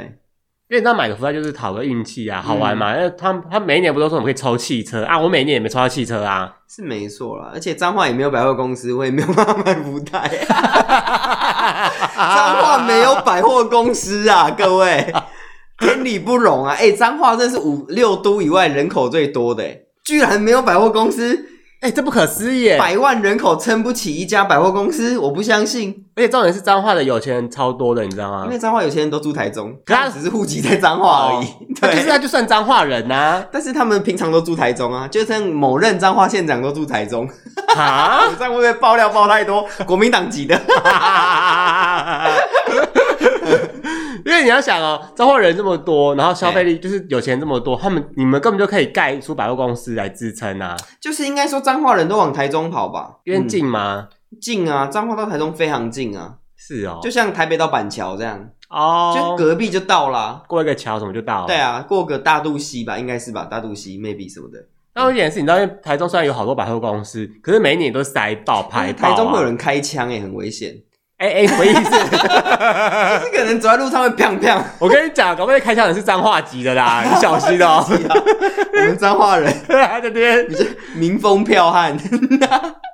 [0.68, 2.94] 因为你知道买个福袋就是讨个运气啊，好玩嘛。
[2.94, 5.18] 因为、嗯、他他每一年不都说我们可以抽汽车啊？
[5.18, 6.54] 我每一年也没抽到汽车啊。
[6.68, 10.30] 是没错啦，而且彰化也没有百货公司，我也没有办法买福袋。
[12.16, 15.12] 彰化没有百货公司啊，各位。
[15.80, 16.72] 天理不容啊！
[16.74, 19.62] 哎、欸，彰化真是五六都以外人口最多的，
[20.04, 21.34] 居然没有百货公司，
[21.80, 22.76] 哎、欸，这不可思议！
[22.78, 26.04] 百万人口撑不起一家百货公司，我不相信。
[26.16, 28.44] 而且重点是彰化的有钱人超多的，你知道吗？
[28.46, 31.46] 因为彰化有钱人都住台中，他只是户籍在彰化而已。
[31.46, 37.28] 哦、 对，就是他就算彰化人呐、啊，但是他们平常都住台中啊，就像某任彰化县长都住台中
[37.76, 38.22] 啊。
[38.32, 39.68] 我这样会不会爆料爆太多？
[39.86, 40.58] 国民党籍的。
[44.24, 50.76] 因为你要想哦，彰化人这么多，然后消费力就是有钱这么多，他们你们根本就可以盖出百货公司来支撑啊。
[51.00, 53.16] 就是应该说彰化人都往台中跑吧？
[53.24, 54.08] 因为近吗？
[54.40, 56.36] 近啊，彰化到台中非常近啊。
[56.56, 61.46] 是哦，就像台北到板桥这样哦，就隔壁就到啦，过一个桥什么就到了。
[61.46, 63.44] 对啊，过个大肚溪吧，应该是吧？
[63.44, 64.58] 大肚溪 maybe 什么的。
[64.94, 70.74] 那有一点是，你知道，因为台中虽然有好多百货公司，可是每一年都塞爆排爆，台中会有人开枪也，很危险。
[71.18, 71.90] 哎哎，什么意思？
[71.90, 74.62] 就是可能走在路上会砰砰。
[74.78, 77.82] 我跟你讲，搞不好开枪的是彰化籍的啦， 你小心哦。
[77.88, 80.46] 我们彰化人 在这边
[80.94, 81.96] 民风剽悍，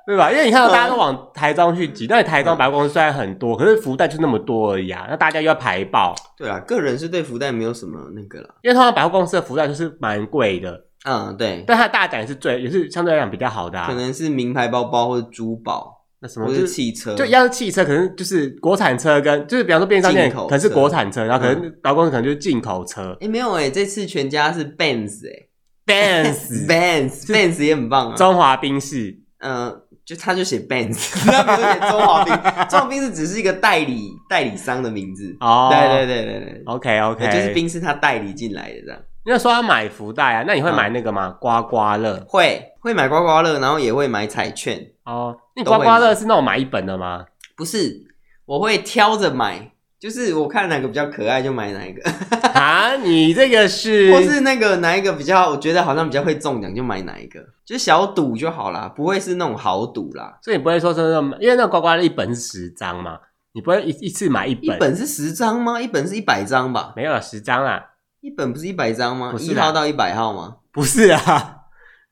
[0.06, 0.30] 对吧？
[0.30, 6.14] 因为你看到大家都往台中去挤，但台中百货公司虽然很多，可是福袋就那么多而已啊，那大家又要排爆。
[6.36, 10.80] 对啊，个人是对福袋没有什么那个了，因为通常百货公司的福袋就是蛮贵的。
[11.04, 11.64] 嗯，对。
[11.66, 16.01] 但它的大奖是最，也是相对来讲比较好的，啊可能是名牌包包或者珠宝。
[16.22, 23.16] 那什么就是汽车，就要是汽车，可能就是国产车跟就是比方说便利商店可能是国产车，然后可能劳工可能就是进口车。
[23.20, 25.48] 诶没有哎这次全家是 Benz 哎
[25.84, 32.32] Benz Benz Benz 也很棒啊，中华宾士，嗯，就他就写 Benz，他没有写中华宾，
[32.70, 39.00] 中华宾士只是一个代理代理商的名字哦，对对对对对，OK OK，就是宾士他代理进来的这样。
[39.24, 41.36] 因为说要买福袋啊，那你会买那个吗？
[41.40, 42.24] 刮刮乐。
[42.28, 45.36] 会会买刮刮乐，然后也会买彩券哦。
[45.54, 47.24] 那刮刮乐是那种买一本的吗？
[47.56, 48.02] 不是，
[48.44, 52.02] 我会挑着买，就是我看哪个比较可爱就买哪一个
[52.58, 60.36] 啊，你这个是， 或是那个哪一个比较，我觉得好像比较会中奖就买哪一个，就小赌就好啦，不会是那种豪赌啦。
[60.42, 63.18] 所以你不会说是那种，因为那刮刮乐一本是十张嘛，
[63.52, 64.76] 你不会一一次买一本？
[64.76, 65.80] 一本是十张吗？
[65.80, 66.92] 一本是一百张吧？
[66.96, 67.80] 没有了，十张啊。
[68.20, 69.34] 一本不是一百张吗？
[69.38, 70.56] 一号到一百号吗？
[70.72, 71.61] 不是啊，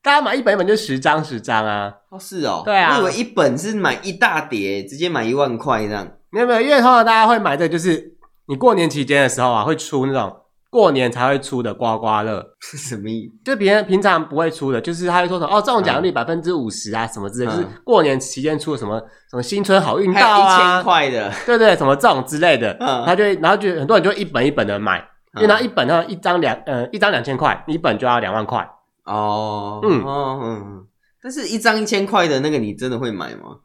[0.03, 1.93] 大家买一本一本就十张十张啊。
[2.09, 6.07] 哦，是哦，对啊，我以为一本是买一大叠，直接买一万块这样。
[6.31, 8.13] 没有没有，因为通常大家会买的，就是
[8.47, 10.35] 你过年期间的时候啊，会出那种
[10.69, 13.43] 过年才会出的刮刮乐，是 什么意思？
[13.51, 18.97] 就别人平常不会出的，就是他会说什么哦，中奖率百分之五十啊，什么之类，就是过年期间出的什么
[19.29, 24.97] 什么新春好运到啊，一千块的，对对，什么这种之类的，嗯，他就会然后就很多人就会一本一本的买，
[25.35, 28.67] 因为他一本呢一张两呃一张两千块，一本就要两万块
[29.05, 30.85] 哦，嗯哦嗯，
[31.21, 33.57] 但是一张一千块的那个你真的会买吗？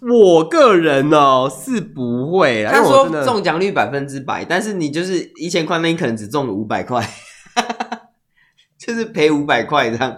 [0.00, 7.04] 我个人哦是不会，他说中奖率百分之百，但是你就是一千块，那你可能只中了五百块，
[8.78, 10.16] 就是赔五百块这样。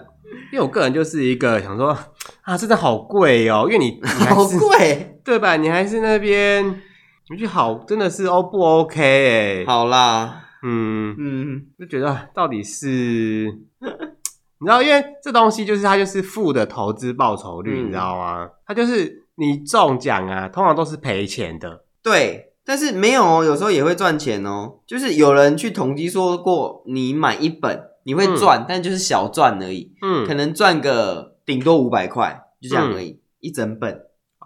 [0.51, 1.97] 因为我个人就是一个想说
[2.41, 5.55] 啊，真的好贵哦，因为你， 你好贵，对吧？
[5.57, 6.81] 你还是那边
[7.29, 9.65] 你去好，真的是 O 不 OK 哎、欸？
[9.65, 12.87] 好啦，嗯嗯，就觉得到底是，
[14.59, 18.49] 你知道，因为这东西就是它就是负的投资报酬率，嗯、你知道吗？
[18.65, 19.21] 它就是。
[19.37, 21.83] 你中奖啊，通常都是赔钱的。
[22.01, 24.79] 对，但是没有哦，有时候也会赚钱哦。
[24.87, 29.93] 就是有人去统计说过，你买一本你会赚，嗯、但就是小赚而已。
[30.01, 33.09] 嗯，可能赚个顶多五百块，就这样而已。
[33.09, 33.99] 嗯、一整本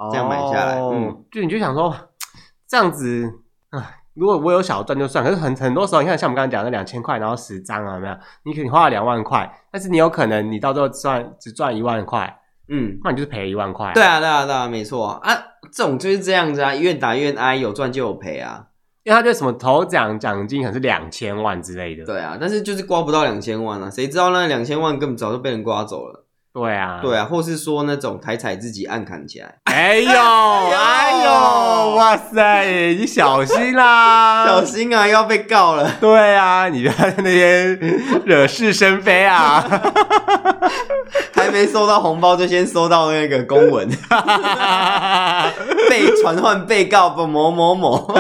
[0.10, 1.96] 这样买下来，哦、嗯，就你就想说
[2.68, 3.32] 这样子
[3.70, 5.24] 啊，如果我有小赚就算。
[5.24, 8.14] 可是很很多时候，你看像我们刚刚讲的两千块，然后十张啊，有没有？
[8.44, 12.38] 你可能花了两万块，但是你有可能你到最后赚只赚一万块。
[12.68, 13.94] 嗯，那你就是赔一万块啊。
[13.94, 15.34] 对啊，对啊，对啊，没错啊，
[15.74, 18.66] 这种就是这样子啊，愿打愿挨，有赚就有赔啊。
[19.04, 22.06] 因为他就什么头奖奖金可能是两千万之类的。
[22.06, 26.19] 对啊，但是就是刮不到两千万啊，谁知道那两千万根本早就被人刮走了。
[26.52, 29.56] 对啊，对啊，或是说那种台彩自己暗砍起来。
[29.66, 35.90] 哎呦， 哎呦，哇塞，你小心啦， 小心啊，要被告了。
[36.02, 37.80] 对啊，你不要在那边
[38.26, 39.64] 惹是生非啊。
[41.34, 43.88] 还没收到红包，就先收到那个公文，
[45.90, 48.12] 被传唤被告不某某某。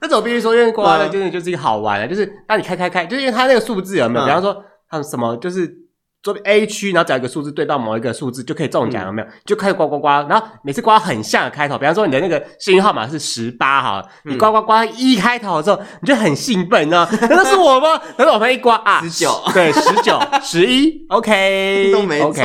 [0.00, 4.24] 那种必须说，因为刮刮乐真的就是一个好玩的，就是当你开开开，就是因为它那个数字有没有？
[4.26, 5.80] 比方说，它什么就是。
[6.22, 9.28] 左边 A 区，然后找一个数字对到某一个数字就可以中奖，有没有？
[9.46, 17.08] 就开始刮刮刮，然后每次刮很像的开头，比方说你的那个幸运号码是十八哈，你刮刮刮一开头的时候，你就很兴奋，你知道？
[17.22, 18.00] 难道是我吗？
[18.18, 22.44] 然后我们一刮啊，十九，对，十九，十一，OK， 都没错。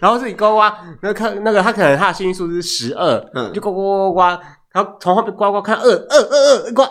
[0.00, 4.40] 然后自己刮刮，那看那个他可能他的幸运数字是十二，嗯，就刮刮刮刮，
[4.72, 6.88] 然后从后面刮刮看二二二二刮，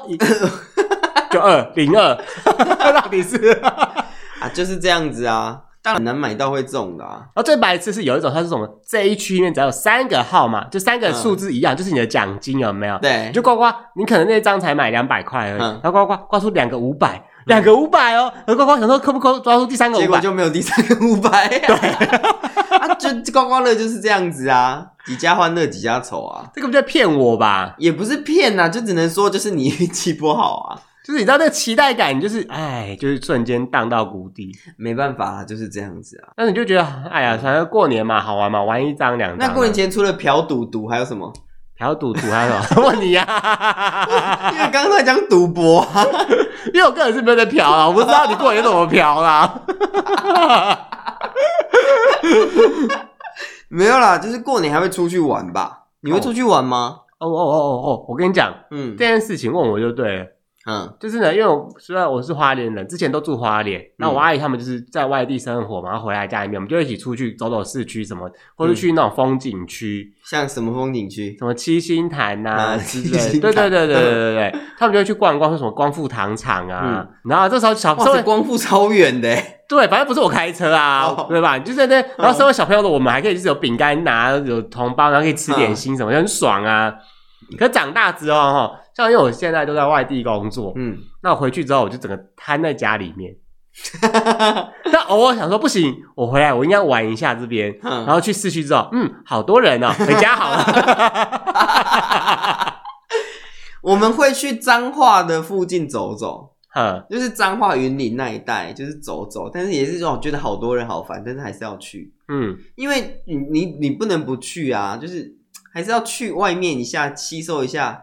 [1.31, 2.17] 就二零二，
[2.91, 3.37] 到底是
[4.41, 5.61] 啊，就是这样子啊。
[5.85, 7.21] 当然难买到会中的啊！
[7.25, 8.67] 然后最白痴是有一种，它是什么？
[8.89, 12.97] 这一区里面只要有三个号码，就三个数字一样，嗯、就是你的奖金有没有？
[12.97, 21.47] 对，你就刮刮，你可能那张才买两百块而已，嗯、然后刮刮刮出两个五百，两个五百哦，然后刮刮想说可不可抓出第三个五百，结果就没有第三个五百。
[21.47, 21.67] 对，
[22.79, 27.75] 啊，就刮刮乐就是这样子啊，几家欢乐几家愁啊，这个不叫骗我吧？
[27.77, 30.81] 也不是骗呐，就只能说就是你运气不好啊。
[31.05, 36.33] 就是你知道那个期待感，就是哎，就是瞬间荡到谷底，没办法，就是这样子啊。
[36.35, 39.47] 那你就觉得，哎呀，反正过年嘛，好玩嘛，玩一张两张。
[39.47, 41.31] 那过年前除了嫖赌赌还有什么？
[41.77, 42.81] 嫖赌赌还有什么？
[42.89, 46.03] 问你呀、啊， 因为刚刚在讲赌博啊，
[46.73, 49.61] 因为我个人是没有在嫖啊，我不知道你过年怎么嫖啦。
[53.67, 55.83] 没有啦，就是过年还会出去玩吧？
[56.01, 57.01] 你会出去玩吗？
[57.19, 60.25] 哦哦哦哦哦，我跟你讲，嗯，这件事情问我就对了。
[60.67, 79.37] 嗯，就是呢，因为我虽然我是花莲人，之前都住花莲，那、嗯、我阿姨他们就是在外地生活嘛，然后回来家里面，我们就一起出去走走市区什么，或者去那种风景区，像什么风景区，什么七星潭呐、啊，之类，对对对对对对对，他们就会去逛逛，说什么光复糖厂啊，嗯、然后这时候小朋友光复超远的，
[79.69, 81.59] 对，反正不是我开车啊，哦、对吧？
[81.59, 86.91] 就在那，然后身为小朋友的我们还可以就是有饼干拿，有红包，然后可以吃点心什么，就很爽啊。
[87.57, 88.81] 可长大之后哈。
[88.95, 93.35] 像因为我现在都在外地工作，嗯，那我回去之后我就整个瘫在家里面。
[94.89, 100.63] 但偶尔想说不行，我回来我应该玩一下这边，嗯、然后去市区之后，嗯，好多人哦， 回家好了。
[103.83, 115.35] 我们会去彰化的附近走走，嗯，就是彰化云林那一带，就是走走，但是也是这种觉得好多人好烦，但是还是要去，嗯，因为你你你不能不去啊，就是。
[115.75, 118.01] 还是要去外面一下，吸收一下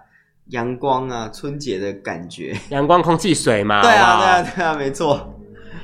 [0.51, 2.55] 阳光啊，春节的感觉。
[2.69, 3.81] 阳光、空气、水嘛。
[3.83, 5.41] 对啊，对啊，对啊，没错，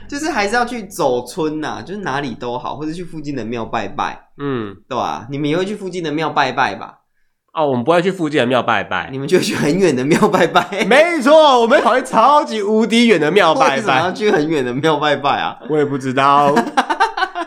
[0.07, 4.29] 就是还是要去走村呐、啊，就是哪里都好，或者去附近的庙拜拜。
[4.37, 5.27] 嗯，对吧、啊？
[5.31, 6.99] 你们也会去附近的庙拜拜吧？
[7.55, 10.63] 哦，我们不会去附近的庙拜拜，你们就去很远的庙拜拜。
[10.85, 13.77] 没错，我们跑去超级无敌远的庙拜拜。
[13.77, 15.59] 为什么要去很远的庙拜拜啊？
[15.71, 16.55] 我也不知道，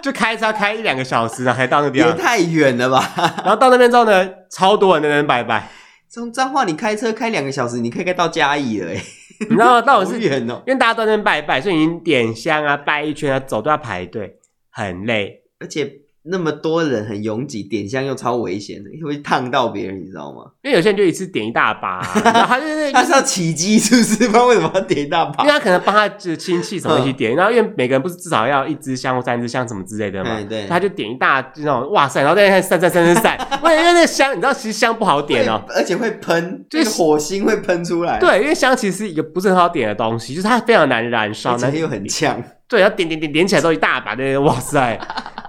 [0.01, 2.09] 就开车开一两个小时，然后才到那地方。
[2.09, 3.13] 也太远了吧！
[3.43, 5.69] 然后到那边之后呢，超多人在那边拜拜。
[6.09, 8.91] 从彰化你开车开两个小时，你可以开到嘉义了。
[8.91, 9.81] 你知道吗？
[9.85, 14.37] 到底是远哦，因为大家都在那边拜拜，所以你点香啊，拜一圈啊，走都要排队，
[14.69, 15.91] 很累，而且。
[16.23, 20.51] 那么多人很拥挤，点香又超危险的， 会烫到别人，你知道吗？
[20.63, 24.15] 因为有些人就一次点一大把， 然后他就是他是要起乩，是不是？
[24.27, 25.43] 不知道为什么要点一大把？
[25.45, 38.19] 因为他可能帮他的亲戚什么一起点，然后因为每个人不是至少要一支香或三支香什么之类的嘛，对，他就点一大就那种哇塞，然后在那散散散散散，因为因为那个香，你知道其实香不好点哦，而且会喷，就是火星会喷出来。
[38.19, 42.41] 对，因为香其实是一个不是很好点的东西，就是它非常难燃烧，而且又很呛。
[42.67, 44.97] 对，要点点点点起来都一大把的，哇塞！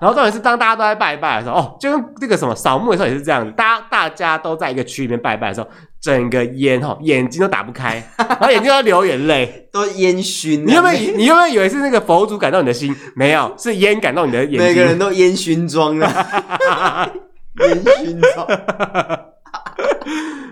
[0.03, 5.69] 然后重点是当大家都在拜拜的时候，哦，就跟那个什么扫墓的时候也是这样子，大家大家都在一个区里面拜拜的时候，
[6.01, 10.67] 整个烟哈、哦，眼睛都打不开， 然后眼睛都要流眼泪，都烟熏。
[10.67, 11.17] 你有没有？
[11.17, 12.93] 你有没有以为是那个佛祖感动你的心？
[13.15, 14.59] 没有，是烟感动你的眼睛。
[14.59, 16.11] 每个人都烟熏妆了，
[17.63, 18.45] 烟熏妆。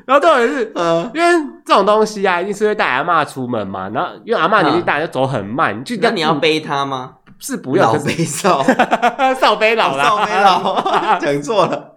[0.07, 1.29] 然后重点是，呃，因为
[1.65, 3.89] 这种东西啊，一定是会带阿嬷出门嘛。
[3.91, 5.85] 然后因为阿嬷年纪大，就走很慢。
[5.85, 7.15] 就那你要背她吗？
[7.41, 8.63] 是不要，老杯少，
[9.41, 11.93] 少杯老啦，少杯老， 讲错了。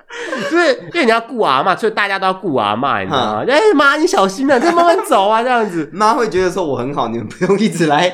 [0.49, 3.43] 就是因为你要顾阿嬷，所以大家都要顾阿嬷，你知道吗？
[3.49, 5.89] 哎妈，你小心啊，再慢慢走啊，这样子。
[5.93, 8.13] 妈会觉得说我很好，你们不用一直来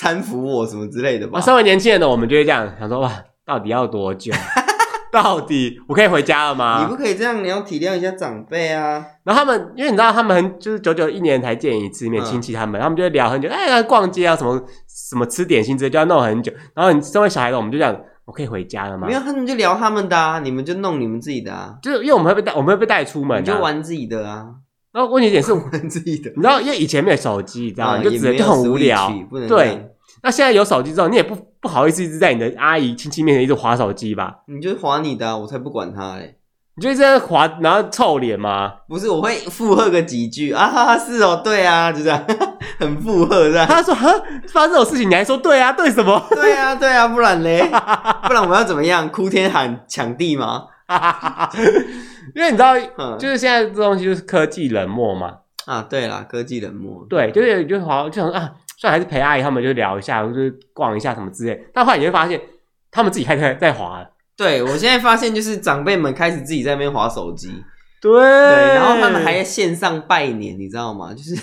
[0.00, 1.40] 搀扶我什么之类的吧？
[1.40, 3.10] 身为年轻人的我们就会这样想说：哇，
[3.44, 4.32] 到底要多久？
[5.12, 6.80] 到底我可以回家了吗？
[6.82, 9.04] 你不可以这样，你要体谅一下长辈啊。
[9.24, 14.58] 然后他们，因为你知道他们很就是久久一年才见一次面，亲戚他们，他们就会聊很久，哎，逛街啊，什么
[14.88, 16.50] 什么吃点心之类，就要弄很久。
[16.74, 17.94] 然后你身为小孩子，我们就这样，
[18.24, 19.06] 我可以回家了吗？
[19.06, 21.74] 没有，他们就聊他们的啊，你们就弄你们自己的啊。
[21.82, 24.46] 就是因为我们会被带，我们会被带出门，你就玩自己的啊。
[24.92, 28.02] 然后问题点是 玩自己的，你知道，因为以前没有手机，你知道吗？
[28.02, 29.12] 就只能就很无聊，
[29.46, 29.90] 对。
[30.22, 34.40] 那现在有手机之后，你也不不好意思一直在你的阿姨亲戚面前一直划手机吧？
[34.48, 36.34] 你就是划你的啊，我才不管他哎！
[36.74, 38.72] 你就这样滑，然后臭脸吗？
[38.88, 42.24] 不是，我会附和个几句啊哈哈，是哦，对啊，就这样，
[42.80, 43.66] 很附和这样。
[43.66, 44.10] 他说哈，
[44.48, 45.70] 发生这种事情你还说对啊？
[45.72, 46.20] 对什么？
[46.30, 47.60] 对啊，对啊，不然嘞？
[48.26, 49.08] 不然我们要怎么样？
[49.08, 50.64] 哭天喊抢地吗？
[52.34, 52.74] 因为你知道，
[53.18, 55.34] 就是现在这东西就是科技冷漠嘛。
[55.66, 57.06] 啊，对啦，科技冷漠。
[57.08, 58.50] 对，就是就滑，就想啊。
[58.82, 62.40] 虽然还是陪阿姨他们就聊一下，就是逛一下什么之类，但后来你会发现，
[62.90, 64.10] 他们自己开始在滑了。
[64.36, 67.62] 对，我现在发现，就是长辈们开始自己在那边滑手机。
[68.00, 71.14] 对，然后他们还在线上拜年，你知道吗？
[71.14, 71.36] 就是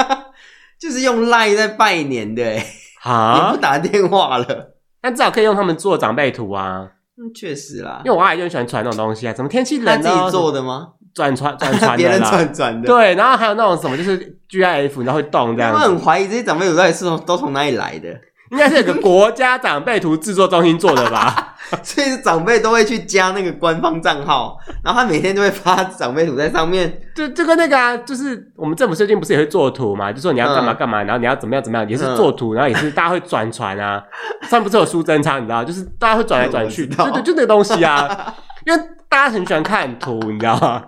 [0.80, 2.56] 就是用 Line 在拜年的，
[3.02, 4.72] 啊，也不打电话了。
[5.02, 6.88] 但至少可以用他们做长辈图啊。
[7.18, 10.94] 嗯，确实啦，因为我阿姨就很喜欢传那种东西啊，怎么天气冷，自己做的吗？
[11.14, 15.72] 转传 转传别人转转的，对，然后还有那种什么，就是 GIF，然后会动这样。
[15.72, 18.08] 我很怀疑这些长辈图到底是从都从哪里来的？
[18.50, 21.54] 应该是有个国家长辈图制作中心做的吧？
[21.82, 27.00] 所以长辈都会去加那个官方账号，然后他每天都会发长辈图在上面。
[27.14, 30.12] 就就跟那个啊，就是我们政府最近不是也会做图嘛？
[30.12, 34.02] 就说你要干嘛干嘛，然后你要怎么样怎么样，也是做图，然后也是大家会转传啊。
[34.42, 38.34] 上面不是有苏贞昌，你知道，就是大家会转来转去，对对，就那个东西啊，
[38.66, 40.82] 因为大家很喜欢看图，你知道吗？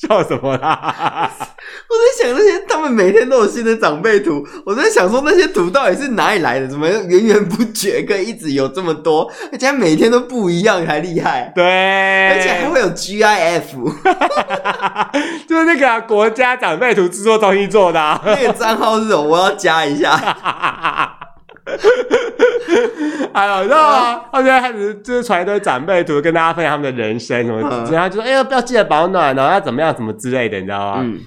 [0.00, 1.26] 笑什么啦？
[1.88, 6.68] 我在想那些他们每天都有新的长辈图，我在想说那些图到底是哪里来的？
[6.68, 11.50] 怎么源源不绝，可以一直有这么多，而且每天都不一样，还厉害。
[11.54, 13.62] 对，而且还会有 GIF，
[15.48, 18.20] 就是那个、啊、国家长辈图制作中心做的、啊。
[18.24, 19.22] 那个账号是什么？
[19.22, 21.15] 我要加一下。
[23.32, 24.24] 哎呦，你知道吗？
[24.32, 27.60] 他现在开始就是传一堆长辈图，跟大家分享他们的人生什么，
[27.90, 31.20] 然后就说：“哎呦，不要记得保暖哦，要怎么样，怎么之类的，你知道吗？”嗯，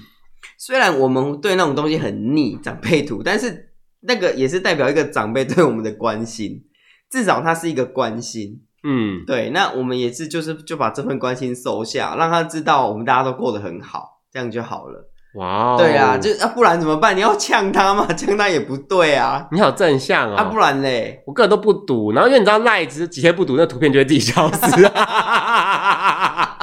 [0.58, 3.70] 虽然我们对那种东西很腻，长辈图，但是
[4.00, 6.64] 那个也是代表一个长辈对我们的关心，
[7.10, 8.62] 至少他是一个关心。
[8.82, 15.09] 嗯，对，那我们也是，就是就把这份关心收下，让他知道我们大家都过得很好，这样就好了。
[15.34, 17.16] 哇，Wow 对啊，就啊，不然怎么办？
[17.16, 18.06] 你要呛他吗？
[18.16, 19.46] 呛他也不对啊。
[19.52, 20.34] 你好正向哦。
[20.36, 26.56] 啊，不然嘞，我个人都不赌，然后因为你知道赖子几天不赌，那图片就会自己消失啊。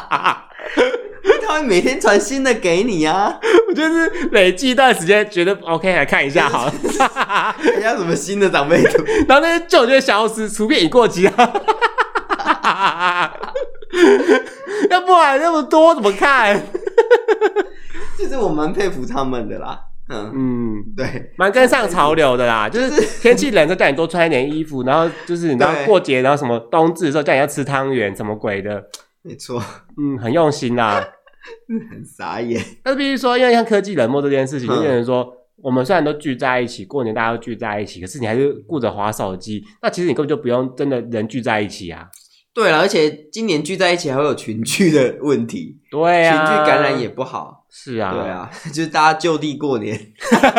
[1.48, 3.34] 他会每天传新的给你啊。
[3.70, 6.74] 我就是累计一段时间，觉得 OK，来看一下 好了。
[7.62, 11.54] 看一下什么新的长辈图，然后那些旧就会消失，图片已过期啊。
[14.90, 16.62] 要不然那么多怎么看？
[18.28, 19.80] 其实我蛮佩服他们的啦。
[20.10, 22.68] 嗯嗯，对，蛮跟上潮流的啦。
[22.72, 28.84] 就是天气冷，就叫你多穿一点衣服，然后就是你知道过节，然后什么冬至的时候叫你要吃汤圆，什么鬼的。
[29.22, 29.62] 没错，
[29.98, 31.06] 嗯，很用心啦，
[31.92, 32.62] 很傻眼。
[32.84, 42.08] 但是必须说，因为像科技冷漠这件事情，就变成说，我们虽然都聚在一起，过年大家都聚在一起，可是你还是顾着滑手机，那其实你根本就不用真的人聚在一起啊。
[42.58, 47.66] 对了，而且今年聚在一起还会有群聚的问题， 对啊，群聚感染也不好。
[47.70, 49.96] 是啊，对啊，就是大家就地过年，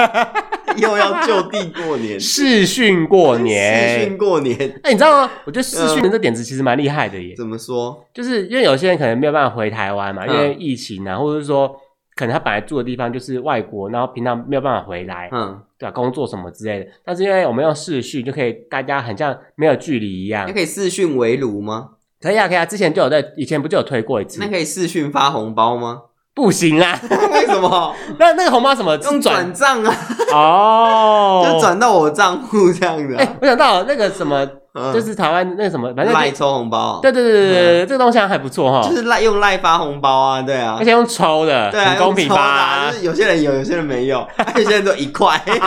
[0.79, 4.57] 又要就地过年，视讯过年，视讯过年。
[4.57, 5.33] 哎、欸，你知道吗？
[5.45, 7.35] 我觉得视讯的这点子其实蛮厉害的耶。
[7.37, 8.07] 怎么说？
[8.15, 11.75] 就是因为有些人可能没有办法回台湾嘛，因为疫情啊，或者是说
[12.15, 15.93] 可能他本来住的地方就是外国，然后平常没有办法回来，嗯，对啊？
[15.93, 16.91] 工作什么之类的。
[17.05, 20.45] 但是因为我们用视讯，就可以大家很像没有距离一样。
[20.47, 21.91] 那可以视讯围炉吗？
[22.21, 22.67] 可以啊，可以啊。
[22.67, 24.41] 之前就有在，以前不就有推过一次？
[24.41, 26.03] 那可以视讯发红包吗？
[26.35, 26.97] 不行啊！
[27.33, 27.93] 为什么？
[28.19, 28.97] 那那个红包什么？
[28.99, 29.95] 用转账啊？
[30.33, 33.15] 哦， 就转到我账户这样子。
[33.17, 34.47] 哎，我想到那个什么，
[34.93, 36.99] 就是台湾那个什么，反正赖抽红包。
[37.03, 38.89] 对对对对对，这个东西还不错哈。
[38.89, 42.91] 就是赖用赖发红包啊，对啊，而且用抽的，对啊，公平吧？
[42.91, 44.27] 就是有些人有，有些人没有，
[44.57, 45.59] 有些人都一块， 一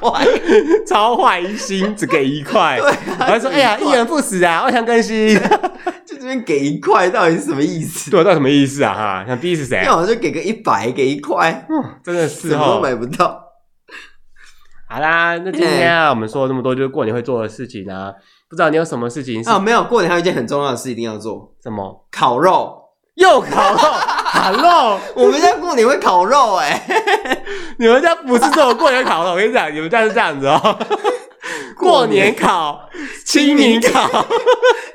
[0.00, 0.26] 块，
[0.86, 2.78] 超坏心，只给一块。
[2.80, 5.38] 对，我还说，哎呀，一元不死啊，我想更新。
[6.04, 8.10] 就这边给一块，到底是什么意思？
[8.10, 8.92] 对，到底什么意思啊？
[8.94, 9.82] 哈，想第一是谁？
[9.84, 13.41] 要么就给个一百，给一块，嗯，真的是什么都买不到。
[14.92, 18.12] 好啦，那今天啊，我们说了这么多，就是过年会做的事情啊。
[18.50, 19.42] 不知道你有什么事情？
[19.46, 22.06] 哦，没有，过年还有一件很重要的事一定要做，什么？
[22.12, 22.78] 烤肉，
[23.14, 23.78] 又烤肉，
[24.30, 25.00] 烤肉。
[25.14, 26.78] 我们家过年会烤肉，哎，
[27.80, 30.78] 你们家不是这种过年烤肉，我跟你讲，你们家是这样子哦。
[31.74, 32.86] 过年烤，
[33.24, 34.26] 清明烤，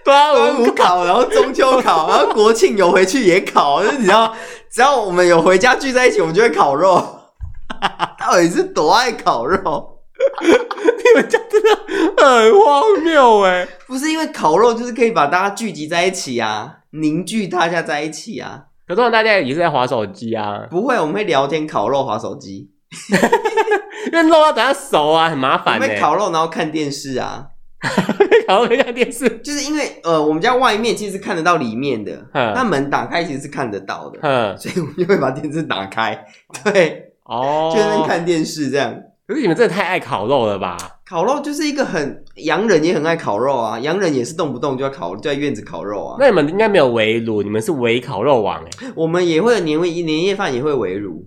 [0.05, 4.31] 端午烤，然后中秋烤，然后国庆有回去也烤，就是你知道，
[4.71, 7.15] 只要我们有回家聚在一起，我们就会烤肉。
[8.19, 9.99] 到底是多爱烤肉？
[10.41, 11.69] 你们家真的
[12.17, 13.67] 很荒谬哎！
[13.85, 18.63] 不是因为烤肉就是可以把大家聚集在一起啊，凝聚大家在一起啊。
[18.87, 20.65] 可是大家也是在滑手机啊？
[20.71, 22.71] 不会，我们会聊天、烤肉、滑手机。
[24.11, 25.75] 因为肉要等下熟啊，很麻烦。
[25.75, 27.47] 我们烤肉，然后看电视啊。
[28.47, 36.25] 烤肉看电视，就是因为呃，我们家外面其实是看得到里面的，那门打开其实是看得到的，所以我们就会把电视打开，
[36.63, 38.93] 对，哦，就在那边看电视这样。
[39.27, 40.77] 可是你们真的太爱烤肉了吧？
[41.05, 46.17] 烤肉就是一个很洋人也很爱烤肉啊，洋人也是动不动就要烤，就在院子烤肉啊。
[46.19, 48.69] 那你们应该没有围炉，你们是围烤肉王哎。
[48.95, 51.25] 我们也会有年夜年夜饭也会围炉。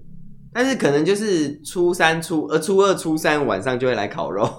[0.52, 4.44] 但是可能就是初三、初呃初二、初三晚上就会来烤肉，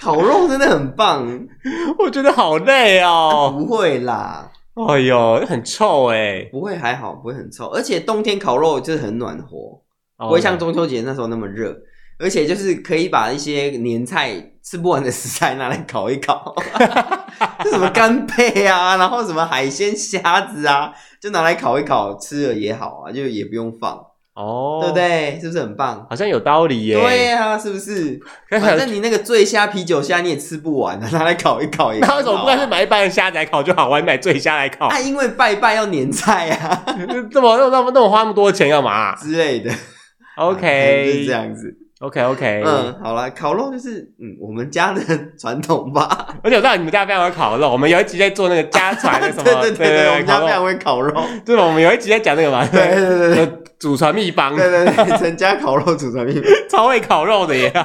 [0.00, 1.28] 烤肉真的很棒，
[1.98, 3.54] 我觉得好累哦。
[3.54, 9.82] 不会啦，哎呦，很臭哎，不会还好，不会很臭，而且冬天烤肉就是很暖和，
[10.16, 11.76] 不会像中秋节那时候那么热，
[12.18, 16.54] 而且就是可以把一些年菜吃不完的食材拿来烤一烤，
[17.70, 20.92] 什么干贝啊， 然后什么海鲜、虾子啊。
[21.20, 23.96] 就拿来烤一烤，吃了也好啊，就也不用放
[24.34, 25.38] 哦，对不对？
[25.40, 26.06] 是不是很棒？
[26.08, 26.98] 好像有道理耶。
[26.98, 28.18] 对啊，是不是？
[28.60, 32.06] 反正你那个醉虾、啤酒虾你也吃不完的， 拿来烤一烤也好。
[32.06, 33.88] 那为什么不干脆买一般的虾来烤就好？
[33.90, 34.86] 我还买醉虾来烤。
[34.86, 36.84] 啊，因为拜拜要年菜啊，
[37.30, 39.70] 这么那么那么花那么多钱干嘛之类的
[40.36, 41.76] ？OK，就是这样子。
[42.00, 45.00] OK OK，嗯，好了，烤肉就是嗯我们家的
[45.38, 46.34] 传统吧。
[46.42, 51.22] 而且我知道你们家非常会烤肉，我们有一集在做那个家传的什么，对对对对，我们家非常会烤肉。
[51.44, 57.68] 对，我们有一集在讲那个嘛，对对对对，祖传秘方，对对对，陈家烤肉祖传秘方， 超会烤肉的耶。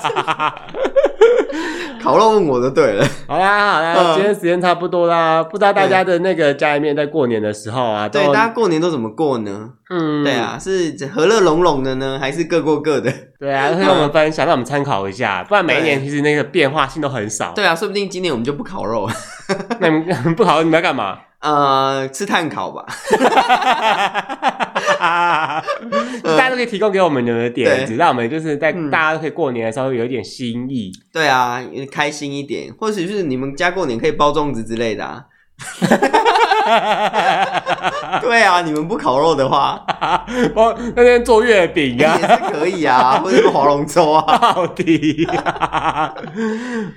[1.99, 3.03] 烤肉问我就对了。
[3.27, 9.71] 好啦好啦，今天时间差不多啦，不知道大家的那个家里面在过年的时候啊，对，大家过年都怎么过呢？
[9.89, 13.11] 嗯，对啊，是和乐融融的呢，还是各过各的？
[13.39, 15.43] 对啊， 让我们分享，让我们参考一下。
[15.49, 17.53] 不然每一年其实那个变化性都很少。
[17.55, 19.09] 对啊，说不定今年我们就不烤肉。
[19.79, 21.17] 那你们不烤肉，你们要干嘛？
[21.39, 22.85] 呃，吃炭烤吧。
[24.99, 25.63] 大
[26.37, 30.91] 家都可以提供给我们的点子，让我们就是在大家都可以过年的时候有一点新意。
[31.13, 31.61] 对啊，
[31.91, 35.23] 开心一点，或许是你们家过年可以包粽子之类的啊。
[38.21, 39.83] 对啊，你们不烤肉的话，
[40.53, 45.27] 包 那天做月饼啊，也是可以啊，或者是划龙舟啊，到底。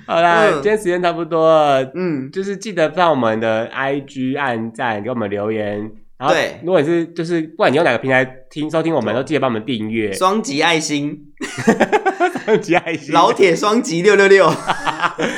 [0.05, 5.89] 好啦，嗯、今天时间差不多了，嗯，就是记得帮我们的 IG 按赞，给我们留言。
[6.21, 11.17] 然后对，如果你是就是不管你用哪个平台听收听，我们都记得帮我们订阅，双击爱心，
[12.45, 14.45] 双击爱心，老铁双击六六六。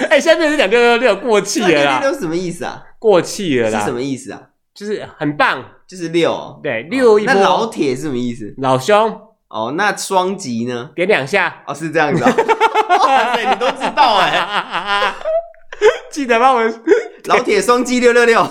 [0.09, 2.83] 哎，现在变成讲六六六过气了啦，六六六什么意思啊？
[2.99, 3.79] 过气了啦。
[3.79, 4.41] 是什么意思啊？
[4.75, 7.33] 就是很棒，就是六，对，六一波。
[7.33, 8.53] 那老铁是什么意思？
[8.57, 9.21] 老兄。
[9.47, 10.89] 哦，那双击呢？
[10.93, 11.63] 点两下。
[11.65, 12.27] 哦，是这样子哦。
[13.07, 15.15] 哇塞，你都知道哎。
[16.11, 16.61] 记得帮我
[17.25, 18.41] 老铁双击六六六。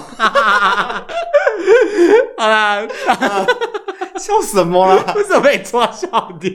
[2.39, 2.81] 好啦，
[4.18, 5.12] 笑什么啦？
[5.14, 6.09] 为什么被抓笑
[6.41, 6.55] 点？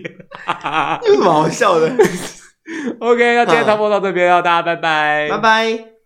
[1.05, 1.87] 有什么好笑的？
[2.99, 5.96] OK，那今天差不多到这边了，大家拜拜，拜拜。